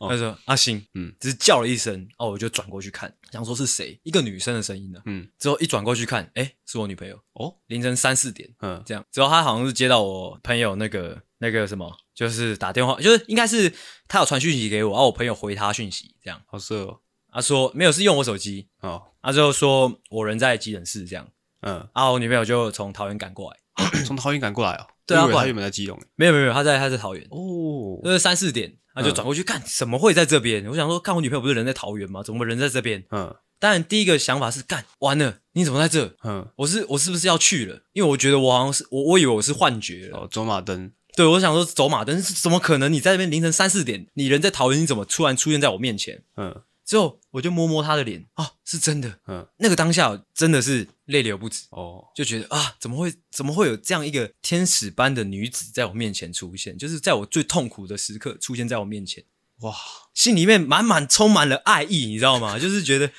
[0.00, 5.02] 他说阿信，嗯，只是叫了一声，哦，我就转过去看，想说是谁，一个女生的声音呢？
[5.04, 7.20] 嗯，之后一转过去看，哎，是我女朋友。
[7.34, 13.70] 哦，凌晨三四点，嗯，这样，之后他好像是接到我朋友那个那个什么，就是打电话，就是应该是
[14.08, 17.00] 他有传讯息给我，然后我朋友回他讯息，这样，好色哦。
[17.30, 19.02] 他说没有，是用我手机哦。
[19.20, 21.28] 他就说我人在急诊室这样，
[21.66, 23.58] 嗯，然后我女朋友就从桃园赶过来，
[24.06, 24.86] 从桃园赶过来哦。
[25.04, 25.96] 对啊，他有没有在基隆？
[26.16, 28.00] 没有没有没有，他在他在桃园哦。
[28.04, 30.66] 就是三四点，他就转过去看，怎么会在这边？
[30.66, 32.22] 我想说，看我女朋友不是人在桃园吗？
[32.22, 33.04] 怎么人在这边？
[33.10, 36.14] 嗯，当然第一个想法是干完了，你怎么在这？
[36.24, 37.82] 嗯，我是我是不是要去了？
[37.92, 40.18] 因为我觉得我好像是我我以为我是幻觉了。
[40.18, 40.90] 哦，走马灯。
[41.16, 42.92] 对，我想说走马灯，怎么可能？
[42.92, 46.22] 你在那边凌晨三四点，你人在桃园，你怎么突然出现在我面前？
[46.36, 46.62] 嗯。
[46.86, 56.78] 之后我就摸摸他的脸啊，是真的，嗯，那个当下真的是泪流不止哦，就觉得啊，怎么会怎么会有这样一个天使般的女子在我面前出现？
[56.78, 59.24] 就是在我最痛苦的时刻出现在我面前，
[59.62, 59.74] 哇，
[60.14, 62.56] 心里面满满充满了爱意，你知道吗？
[62.56, 63.10] 就是觉得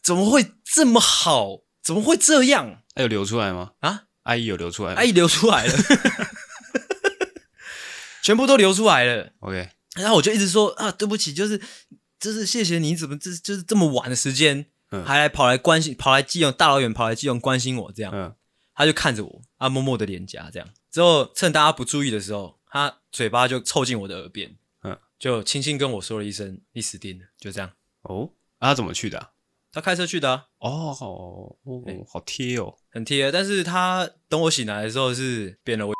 [0.00, 1.62] 怎么会这么好？
[1.82, 2.82] 怎么会这样？
[2.94, 3.72] 还有流出来吗？
[3.80, 5.00] 啊，爱意有流出来吗？
[5.00, 5.74] 爱意流出来了，
[8.22, 9.32] 全部都流出来了。
[9.40, 11.60] OK，然后我就一直说啊，对不起，就是。
[12.18, 18.34] 就是谢谢你，怎么这就是这么晚的时间，嗯、还来跑来关心，跑来基隆大老远跑来基隆关心我这样，嗯、
[18.74, 27.70] 他就看着我，啊，默默的脸颊这样，之后趁大家不注意的时候，他嘴巴就凑近我的耳边，嗯，就轻轻跟我说了一声“你死定了”，就这样。
[28.02, 29.30] 哦，啊、他怎么去的、啊？
[29.72, 30.46] 他开车去的、啊。
[30.58, 33.30] 哦，哦，哦欸、好贴哦，很贴。
[33.30, 35.94] 但是他等我醒来的时候是变了我，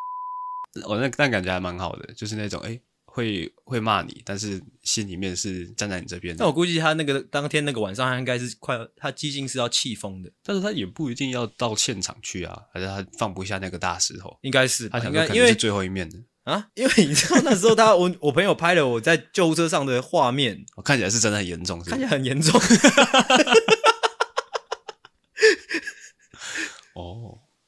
[0.88, 2.70] 我那但感觉还蛮好的，就是那种哎。
[2.70, 2.80] 欸
[3.16, 6.44] 会会骂你，但是心里面是站在你这边的。
[6.44, 10.30] 那我估计他那个当天那个晚上，他应该是快，他激进是要气疯的。
[10.44, 14.36] 但是他也不一定要到现场去啊，还是他放不下那个大石头？
[14.42, 16.66] 应该是，他想说可能是最后一面的啊。
[16.74, 22.60] 因为你知道那时候他我我朋友拍了我在救护车上的画面，我看起来是真的很严重是是，看起来很严重。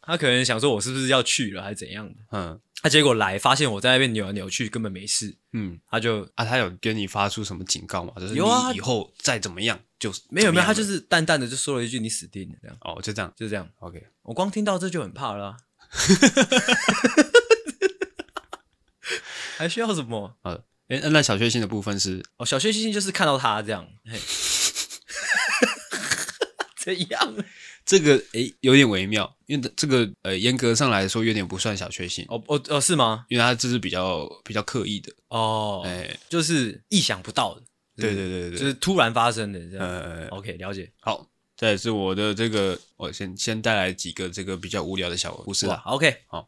[0.09, 2.15] 他可能想说我是不是要去了，还是怎样的？
[2.33, 5.37] 嗯，他结果来发现我在那边扭来扭去，根本没事。
[5.53, 8.15] 嗯，他就啊，他有跟你发出什么警告吗？
[8.19, 13.69] 就是有啊你以后再怎么样就是没有没有，他就是淡淡的就说了一句“你死定了”这样，哦，就这样就这样。
[13.81, 14.03] ，OK。
[14.23, 15.57] 我光听到这就很怕了、啊，
[19.59, 20.39] 还需要什么？
[20.43, 24.19] 呃，哎，那小确幸的部分是哦，小确幸就是看到他这样，嘿，
[26.79, 27.35] 怎样？
[27.89, 33.25] 这个诶有点微妙，因为这个呃严格上来说有点不算小确幸哦哦哦，是吗？
[33.31, 37.63] 因为他这是比较比较刻意的哦，哎，就是意想不到的，
[37.97, 39.89] 对对对对，就是突然发生的这样。
[39.89, 40.93] 呃 OK，了解。
[41.01, 41.27] 好，
[41.57, 45.83] 这也是我的这个，我先先带来几个这个比较无聊的小故事哇啦。
[45.87, 46.47] ，OK，好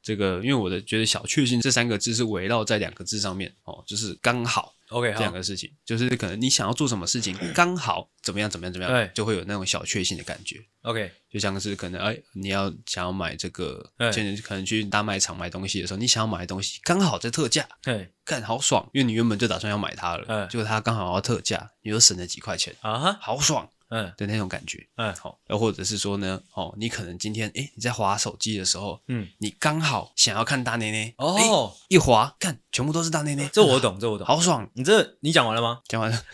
[0.00, 10.64] 这个因为我的觉得小确幸这三个字是围绕在两个字上面哦，就是刚好 OK，这两个事情，就是可能你想要做什么事情刚好怎么样怎么样怎么样，对就会有那种小确幸的感觉。
[10.82, 24.86] OK，就像是可能哎，你要想要买这个，对现在可能去大卖场买东西的时候，你想要买的东西刚好在特价，对，看好爽，因为你原本就打算要买它了，嗯结果它刚好要特价，你又省了几块钱，啊哈，好爽嗯的那种感觉。
[24.96, 34.26] 嗯，好，又或者是说呢，哦，你可能今天哎你在滑手机的时候，嗯，你刚好想要看大内内，哦诶一滑看全部都是大内内，这我懂，这我懂。
[34.26, 34.68] 好爽。
[34.74, 35.80] 你这你讲完了吗？
[35.88, 36.16] 讲完了，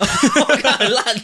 [0.78, 1.16] 很烂，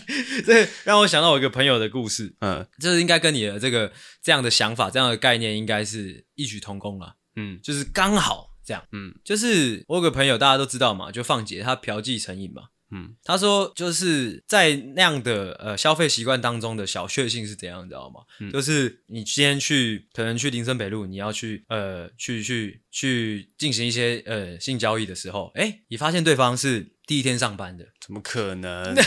[0.47, 8.83] 这让我想到我一个朋友的故事，嗯这应该跟你的这个这样的想法、这样的概念应该是异曲同工了，嗯就是刚好这样。
[8.93, 12.65] 嗯就是我有个朋友，大家都知道嘛，就放姐，她嫖妓成瘾嘛。
[12.91, 18.21] 嗯他说，就是在那样的呃消费习惯当中的小确幸是怎样，你知道吗？
[18.41, 28.95] 嗯就是你今天去，可能去林森北路，你要去呃去去去进行一些呃性交易的时候，哎，你发现对方是第一天上班的，怎么可能？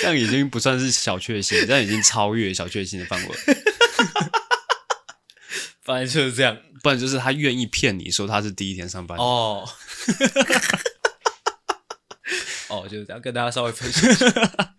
[0.00, 3.34] 这样已经不算是小确幸，这样已经超越小确幸的范围。
[5.88, 9.16] 反正就是这样不然就是他愿意骗你说他是第一天上班。
[9.16, 9.66] 哦。
[12.68, 14.26] 哦，就是这样，跟大家稍微分享一下。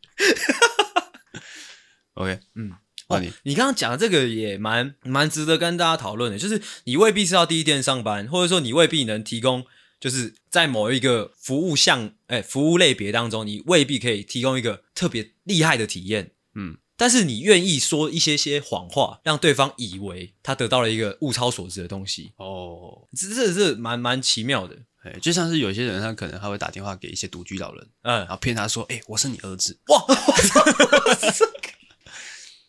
[2.13, 2.71] OK，嗯，
[3.07, 9.65] 那你你刚刚讲的这个也蛮蛮值得跟大家讨论的，就是你未必是要第一天上班，或者说你未必能提供，
[9.99, 28.19] 就是在某一个服务项，哎，服务类别当中，你未必可以提供一个特别厉害的体验，嗯，但是你愿意说一些些谎话，让对方以为他得到了一个物超所值的东西，哦，这这是蛮蛮奇妙的，哎，就像是有些人他可能他会打电话给一些独居老人，嗯。
[28.19, 30.03] 然，后骗他说，哎，我是你儿子，哇，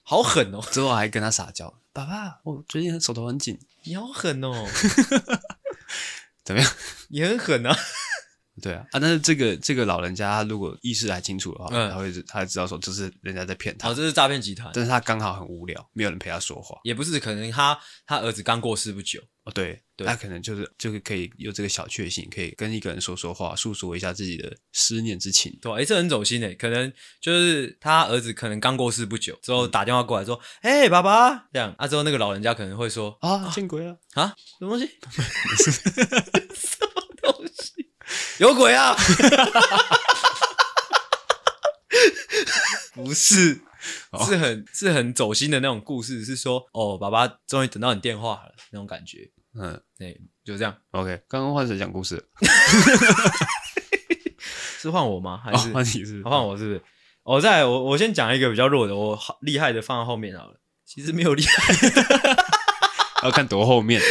[0.05, 4.67] 好狠哦， 之后还跟他撒娇，爸爸，我最近手头很紧，你好狠哦，
[6.45, 6.73] 怎么样？
[7.09, 7.77] 你很狠啊。
[8.61, 16.79] 对啊，啊，但是这个这个老人家他如果意识还清楚的话，嗯他会他知道说这是人家在骗他，好，这是诈骗集团，但是他刚好很无聊，没有人陪他说话。
[16.85, 25.57] 也不是，可能他他儿子刚过世不久，哦，对，对他可能就是就是可以有这个小确幸，可以跟一个人说说话，诉说一下自己的思念之情。
[25.61, 25.79] 对吧？
[25.79, 33.97] 哎，这很走心诶，可能就是他儿子可能刚过世不久，之后打电话过来说，哎、爸爸，这样啊，之后那个老人家可能会说，啊，见鬼了！
[34.15, 34.91] 啊，什么东西？
[38.39, 38.97] 有鬼啊！
[42.95, 43.61] 不是，
[44.27, 50.77] 是很是很走心的那种故事，是说，哦，爸爸终于等到你电话了，那种感觉，嗯对，就这样。
[50.91, 52.23] ，OK，刚刚换谁讲故事？
[54.81, 55.41] 是换我吗？
[55.43, 56.23] 还哦，是换你是？
[56.23, 56.83] 换我是不是？
[57.23, 60.55] 我再来我我先讲一个比较弱的，我好厉害的放在后面好了。
[60.85, 61.75] 其实没有厉害，
[63.23, 64.03] 要看多后面。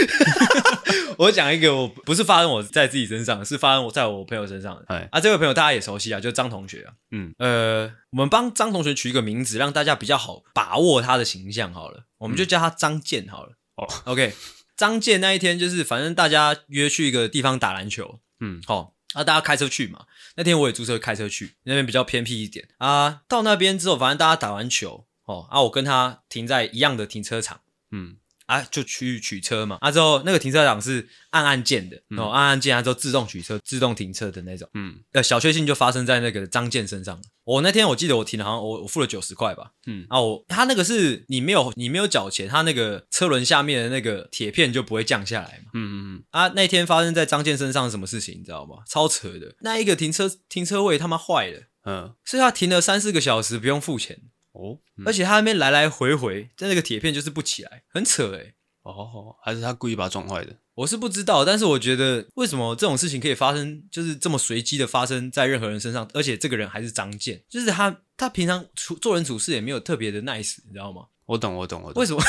[1.18, 4.86] 我讲一个我不是发生我在自己身上，是发生我在我朋友身上的。
[4.88, 6.94] 哎，啊，这位朋友大家也熟悉啊，就是张同学啊。
[7.12, 13.54] 嗯，呃，我们帮张同学取一个名字，让大家比较好把握他的形象好了，我们就叫他张健好了。
[13.76, 14.34] 哦，OK，
[14.76, 20.06] 张健那一天就是反正大家约去一个地方打篮球，嗯，好、啊，大家开车去嘛。
[20.36, 23.22] 那天我也租车开车去，那边比较偏僻一点啊。
[23.28, 27.62] 到那边之后，反正大家打完球，哦，啊，我跟他停在一样的停车场，
[27.92, 28.18] 嗯，
[28.50, 29.78] 啊，就去取车嘛。
[29.80, 34.68] 啊，之后那个停车场是按按键的，哦，按按键，啊，之后自动取车、自动停车的那种。
[34.74, 37.22] 嗯，呃，小确幸就发生在那个张健身上。
[37.44, 39.72] 我那天我记得我停了，好像我我付了九十块吧。
[39.86, 45.72] 嗯，啊，我他那个是你没有你没有缴钱，他那个车轮下面的那个铁片就不会降下来嘛。
[45.76, 48.78] 嗯嗯啊，那天发生在张健身上是什么事情，你知道吗？
[48.88, 54.20] 超扯的，那一个停车停车位他妈坏了，嗯，所以他停了三四个小时不用付钱，
[54.60, 58.54] 哦，嗯而且他那边来来回回，但那个铁片就是不起来，很扯诶、
[58.84, 60.56] 哦，还是他故意把它撞坏的？
[60.76, 71.06] 我是不知道，但是我觉得为什么这种事情可以发生，就是这么随机的发生在任何人身上，而且这个人还是张健，就是他他平常处做人处事也没有特别的 nice，你知道吗？
[71.26, 72.02] 我懂，我懂，我懂。
[72.02, 72.24] 为什么？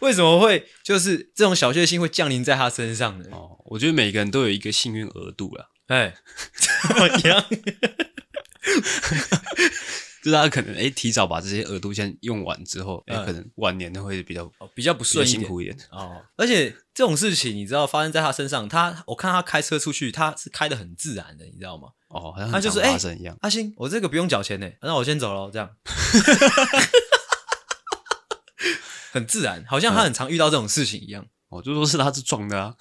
[0.00, 3.26] 为什么会就是这种小确幸会降临在他身上呢？
[3.30, 5.68] 哦，我觉得每个人都有一个幸运额度啦。
[5.86, 6.14] 哎，
[6.88, 7.44] 怎么样？
[10.22, 16.22] 就是他可能哎、欸，提早把这些额度先用完之后，哎、欸，可能晚年会比较、哦、比较不顺，辛苦一点哦。
[16.36, 21.88] 而且这种事情，你知道发生在他身上，他我看他开车出去，他是开的很自然的，你知道吗？
[22.08, 23.36] 哦，好像他就是哎，一样。
[23.40, 25.68] 阿星，我这个不用缴钱呢，那我先走了，这样，
[29.10, 31.26] 很自然，好像他很常遇到这种事情一样。
[31.48, 32.76] 哦，就说是他是撞的啊。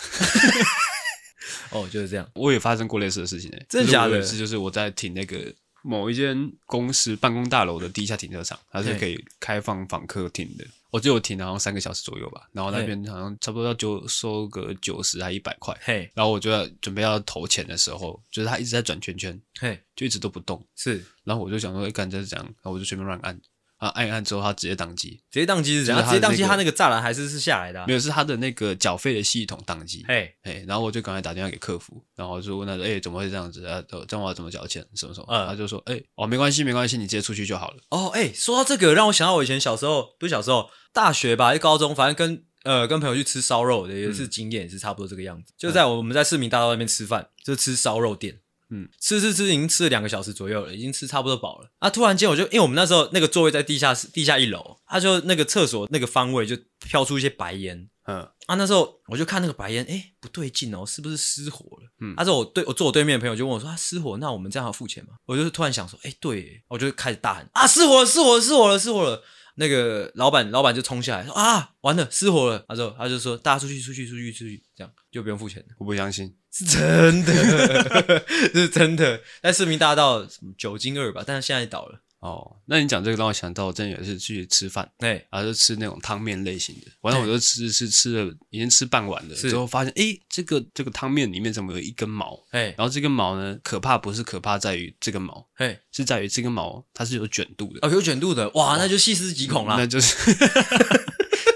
[1.72, 2.30] 哦，就是这样。
[2.36, 4.22] 我也发生过类似的事情哎，真的假的？
[4.22, 5.52] 是就是我在停那个。
[5.84, 10.66] 某一间公司办公大楼的地下停车场，它是可以开放访客停的。
[10.90, 15.74] 我记得我停了好像三个小时左右吧，然后那边好像差不多要就收个九十还一百块。
[15.82, 20.62] 嘿，然后我就要准备要投钱的时候，就是他一直在转圈圈，嘿，就一直都不动。
[20.76, 23.40] 是，然后我就想说，干这是这样，然后我就随便乱按。
[23.82, 26.06] 啊，按一按之后，它直接宕机，直接宕机是怎样？
[26.06, 27.86] 直接宕机，它那个栅栏还是是下来的、啊？
[27.88, 30.06] 没有，是它的那个缴费的系统宕机。
[30.08, 33.84] 嘿，嘿，然后我就赶快打电话给客服，然后就问他说：“哎、欸，怎么会这样子啊？
[34.08, 34.86] 这样我要怎么缴钱？
[34.94, 48.42] 什么什么？”嗯，他就说：“哎、欸，哦，没关系，没关系，你直接出去就好了。”哦，哎、欸，说到这个，让我想到我以前小时候，不是小时候，大学吧，还是高中，反正跟呃跟朋友去吃烧肉的，有一次经验也是差不多这个样子，嗯、就在我们在市民大道那边吃饭，就吃烧肉店。
[48.72, 51.70] 嗯，吃吃吃，已经吃了两个小时左右了，已经吃差不多饱了。
[51.80, 57.90] 啊，突然间我就，因为我们那时候那个座位在地下室，地下一楼，他、啊、就那个厕所那个方位就飘出一些白烟。
[58.06, 58.18] 嗯，
[58.48, 61.92] 啊，那时候我就看那个白烟，哎、欸，不对劲哦，是不是失火了？
[62.00, 65.16] 嗯，他、啊、说我对我坐我对面的朋友就问我说，失火，那我们这样要付钱吗？
[65.26, 69.22] 我就是突然想说，哎、欸，对，我就开始大喊，啊，失火了，失火了，失火了，失火了。
[69.62, 72.66] 那个老板，老板就冲下来说，啊，完了，失火了。
[72.68, 75.76] 他说，他就说，大家出去，出去，出去，出去，这样就不用付钱了。
[75.78, 76.36] 我不相信。
[76.52, 77.32] 是真的，
[78.54, 82.02] 是真的，在市民大道什么九金二吧，但是现在倒了。
[82.22, 92.40] 哦，那你讲这个让我想到，我真的也是去吃饭，对，然后就吃那种汤面类型的，完了我就吃吃吃了，已经吃半碗了，之后发现，哎，这个这个汤面里面怎么有一根毛？
[92.52, 100.16] 哎，然后这根毛呢，可怕不是可怕在于这根毛，哎，是在于这根毛它是有卷度的，哦，有卷度的，哇，那就细思极恐了，那就是。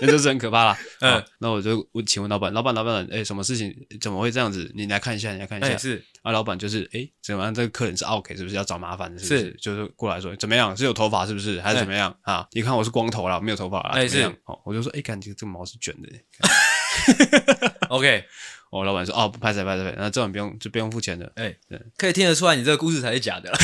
[0.05, 0.77] 那就是很可怕了。
[1.01, 3.73] 嗯，那我就我请问老板，老板，老板，哎、欸，什么事情？
[3.99, 4.71] 怎么会这样子？
[4.75, 5.67] 你来看一下，你来看一下。
[5.69, 7.53] 欸、是啊，老板就是，哎、欸，怎么样？
[7.53, 9.09] 这个客人是 OK，是不是要找麻烦？
[9.17, 9.39] 是不是？
[9.39, 10.75] 是就是过来说怎么样？
[10.75, 11.59] 是有头发是不是？
[11.61, 12.15] 还是怎么样？
[12.23, 12.47] 欸、啊？
[12.51, 13.89] 你看我是光头了，没有头发了。
[13.89, 14.25] 哎、欸，是。
[14.43, 16.09] 好，我就说，哎、欸，感觉这个毛是卷的。
[17.89, 18.23] OK，
[18.71, 21.31] 我老板说，哦，不拍谢拍谢拍，那这碗不用就不用付钱的。
[21.35, 23.57] 哎、欸，对，可以听得出来，你这个故事才是假的了。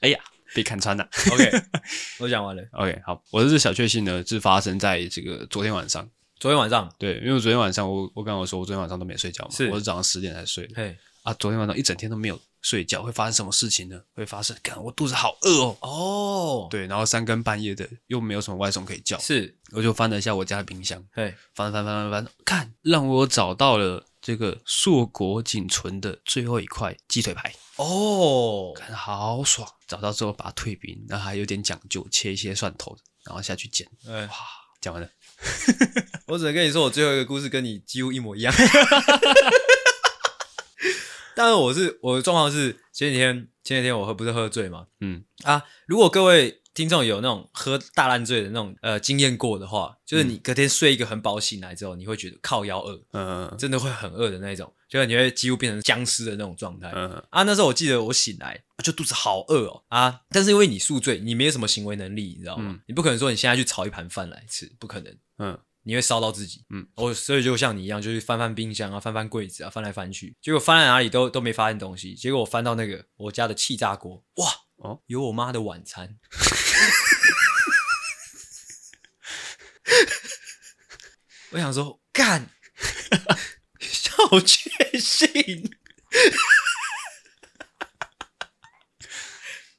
[0.00, 0.18] 哎呀。
[0.54, 1.06] 被看穿了。
[1.32, 1.50] OK，
[2.20, 2.62] 我讲完了。
[2.72, 6.08] OK，好，我的这小确幸呢，是发生在这个昨天晚上。
[6.40, 10.74] 昨天晚上，对，因为昨天晚上我我刚刚说，我昨天晚上都没睡觉嘛，是我是早上十点才睡的。
[10.76, 13.98] 嘿，啊，昨天晚上一整天都没有睡觉，会发生什么事情呢？
[14.14, 15.76] 会发生，看，我肚子好饿哦。
[15.80, 27.54] 哦，对，然后三更半夜的，又没有什么外送可以叫，是，我就翻了一下我家的冰箱，嘿，翻翻翻翻翻，看，让我找到了这个硕果仅存的最后一块鸡腿排。
[27.76, 29.68] 哦，看好爽！
[29.86, 32.96] 找到之后把它退冰，然后还有点讲究，切一些蒜头，
[33.26, 33.86] 然后下去煎。
[34.06, 34.32] 欸、哇，
[34.80, 35.10] 讲完了。
[36.26, 38.50] 我只能跟你说，我最后一个故事跟你几乎一模一样。
[41.36, 44.86] 但是我是我的状况是前几天前几天我喝不是喝醉嘛？
[45.00, 46.62] 嗯啊，如果各位。
[46.74, 56.90] 听众有那种喝大烂醉的那种呃经验过的话，就是你隔天睡一个很饱，醒来之后你会觉得靠腰饿，嗯，真的会很饿的那种，就是你会几乎变成僵尸的那种状态。
[56.92, 62.64] 嗯啊，那时候我记得我醒来就肚子好饿哦啊，但是因为你宿醉，你没有什么行为能力，你知道吗？
[62.68, 74.46] 嗯、你不可能说你现在去炒一盘饭来吃，不可能，嗯，你会烧到自己，嗯，我所以就像你一样，就是翻翻冰箱啊，翻翻柜子啊，翻来翻去，结果翻在哪里都都没发现东西，结果我翻到那个我家的气炸锅，哇
[74.84, 76.18] 哦，有我妈的晚餐。
[81.52, 82.50] 我想说，干，
[83.80, 85.74] 小确幸，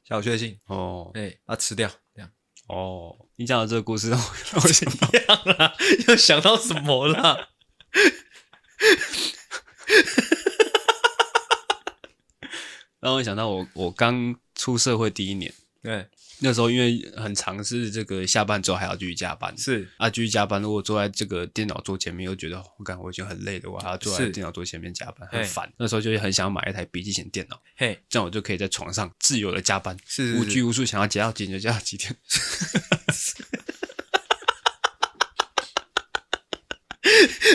[0.03, 2.31] 小确幸哦，哎、欸，把它吃掉，这样
[2.67, 3.27] 哦。
[3.35, 5.07] 你讲的这个故事让我，让我想到
[5.45, 5.75] 了，
[6.07, 7.49] 又想到什么了？
[12.99, 14.35] 让我想到我我刚
[14.65, 15.53] 出社会第一年，
[15.83, 16.07] 对。
[16.39, 20.59] 那时候因为很尝试这个下班之后还要继续加班，是啊，继续加班。
[20.59, 25.71] 如果坐在这个电脑桌前面，又觉得我感觉我已经很累了，我还要坐在电脑桌前面加班，很烦。
[25.77, 32.15] 那时候就很想买一台笔记型电脑，嘿，这样我就可以在床上自由的加班，是，是，是无拘无束，想要加到几点就加到几点。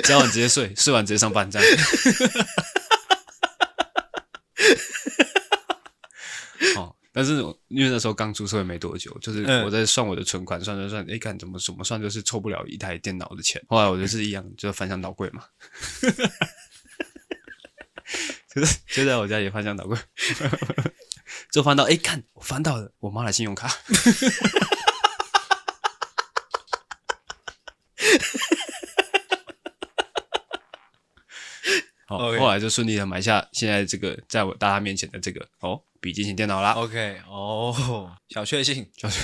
[0.05, 1.69] 加完直接睡，睡完直接上班，这样。
[6.77, 7.35] 哦，但是
[7.69, 13.63] 因为那时候刚出社会没多久，就是我在算我的存款，算算算，哎，看怎么怎么算，就是凑不了一台电脑的钱。
[13.69, 15.45] 后来我就是一样，就翻箱倒柜嘛，
[18.55, 19.99] 就是就在我家里翻箱倒柜，
[21.53, 23.71] 就翻到，哎，看我翻到了我妈的信用卡。
[32.11, 32.41] 好，Okay.
[32.41, 36.73] 后来就顺利的买下现在这个在我大家面前的这个哦笔记型电脑啦。
[36.73, 39.21] OK，哦、oh,，小确幸，小确，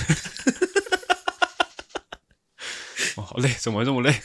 [3.19, 4.15] 哦，好累，怎么会这么累？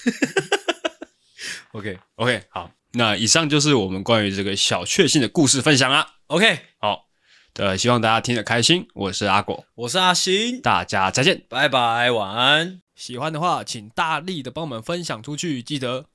[1.75, 6.19] OK，OK，好，那以上就是我们关于这个小确幸的故事分享啦。
[6.29, 7.09] OK，好，
[7.55, 8.87] 呃，希望大家听得开心。
[8.95, 12.81] 我是阿果，我是阿星，大家再见，拜拜，晚安。
[12.95, 16.12] 喜欢的话，请大力的帮我们分享出去，记得。